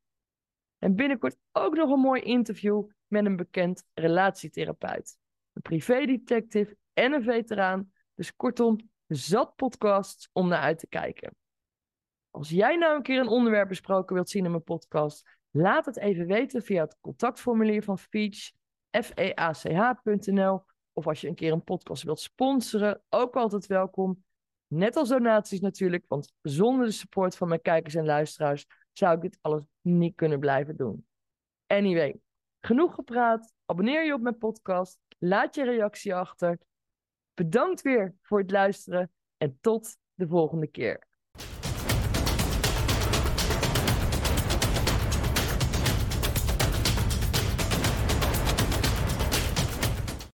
En 0.78 0.95
binnenkort 0.95 1.38
ook 1.52 1.75
nog 1.75 1.91
een 1.91 1.99
mooi 1.99 2.21
interview 2.21 2.89
met 3.08 3.25
een 3.25 3.36
bekend 3.36 3.84
relatietherapeut, 3.93 5.17
een 5.54 5.62
privédetective 5.62 6.78
en 6.93 7.13
een 7.13 7.23
veteraan. 7.23 7.91
Dus 8.15 8.36
kortom, 8.36 8.89
zat 9.08 9.56
podcasts 9.56 10.30
om 10.32 10.47
naar 10.47 10.62
uit 10.62 10.80
te 10.80 10.88
kijken. 10.88 11.36
Als 12.39 12.49
jij 12.49 12.75
nou 12.75 12.95
een 12.95 13.02
keer 13.02 13.19
een 13.19 13.28
onderwerp 13.28 13.67
besproken 13.67 14.15
wilt 14.15 14.30
zien 14.30 14.45
in 14.45 14.52
mijn 14.52 14.63
podcast, 14.63 15.38
laat 15.49 15.86
het 15.86 15.97
even 15.97 16.28
weten 16.28 16.62
via 16.62 16.84
het 16.84 16.97
contactformulier 17.02 17.84
van 17.84 17.99
Feach, 17.99 18.52
feach.nl. 18.89 20.63
Of 20.93 21.08
als 21.08 21.21
je 21.21 21.28
een 21.28 21.36
keer 21.36 21.52
een 21.52 21.63
podcast 21.63 22.04
wilt 22.04 22.19
sponsoren, 22.19 23.02
ook 23.10 23.36
altijd 23.36 23.67
welkom. 23.67 24.23
Net 24.67 24.95
als 24.95 25.10
donaties 25.10 25.60
natuurlijk, 25.60 26.06
want 26.08 26.34
zonder 26.41 26.86
de 26.86 26.91
support 26.91 27.36
van 27.38 27.47
mijn 27.47 27.62
kijkers 27.62 27.95
en 27.95 28.06
luisteraars 28.06 28.65
zou 28.93 29.15
ik 29.15 29.21
dit 29.21 29.38
alles 29.41 29.63
niet 29.82 30.15
kunnen 30.15 30.39
blijven 30.39 30.75
doen. 30.78 31.06
Anyway, 31.67 32.19
genoeg 32.62 32.95
gepraat. 32.95 33.54
Abonneer 33.65 34.06
je 34.06 34.13
op 34.13 34.21
mijn 34.21 34.38
podcast. 34.38 34.99
Laat 35.17 35.56
je 35.56 35.63
reactie 35.63 36.15
achter. 36.15 36.58
Bedankt 37.34 37.82
weer 37.82 38.15
voor 38.21 38.39
het 38.39 38.52
luisteren 38.52 39.12
en 39.38 39.58
tot 39.62 39.97
de 40.13 40.28
volgende 40.28 40.67
keer. 40.67 41.08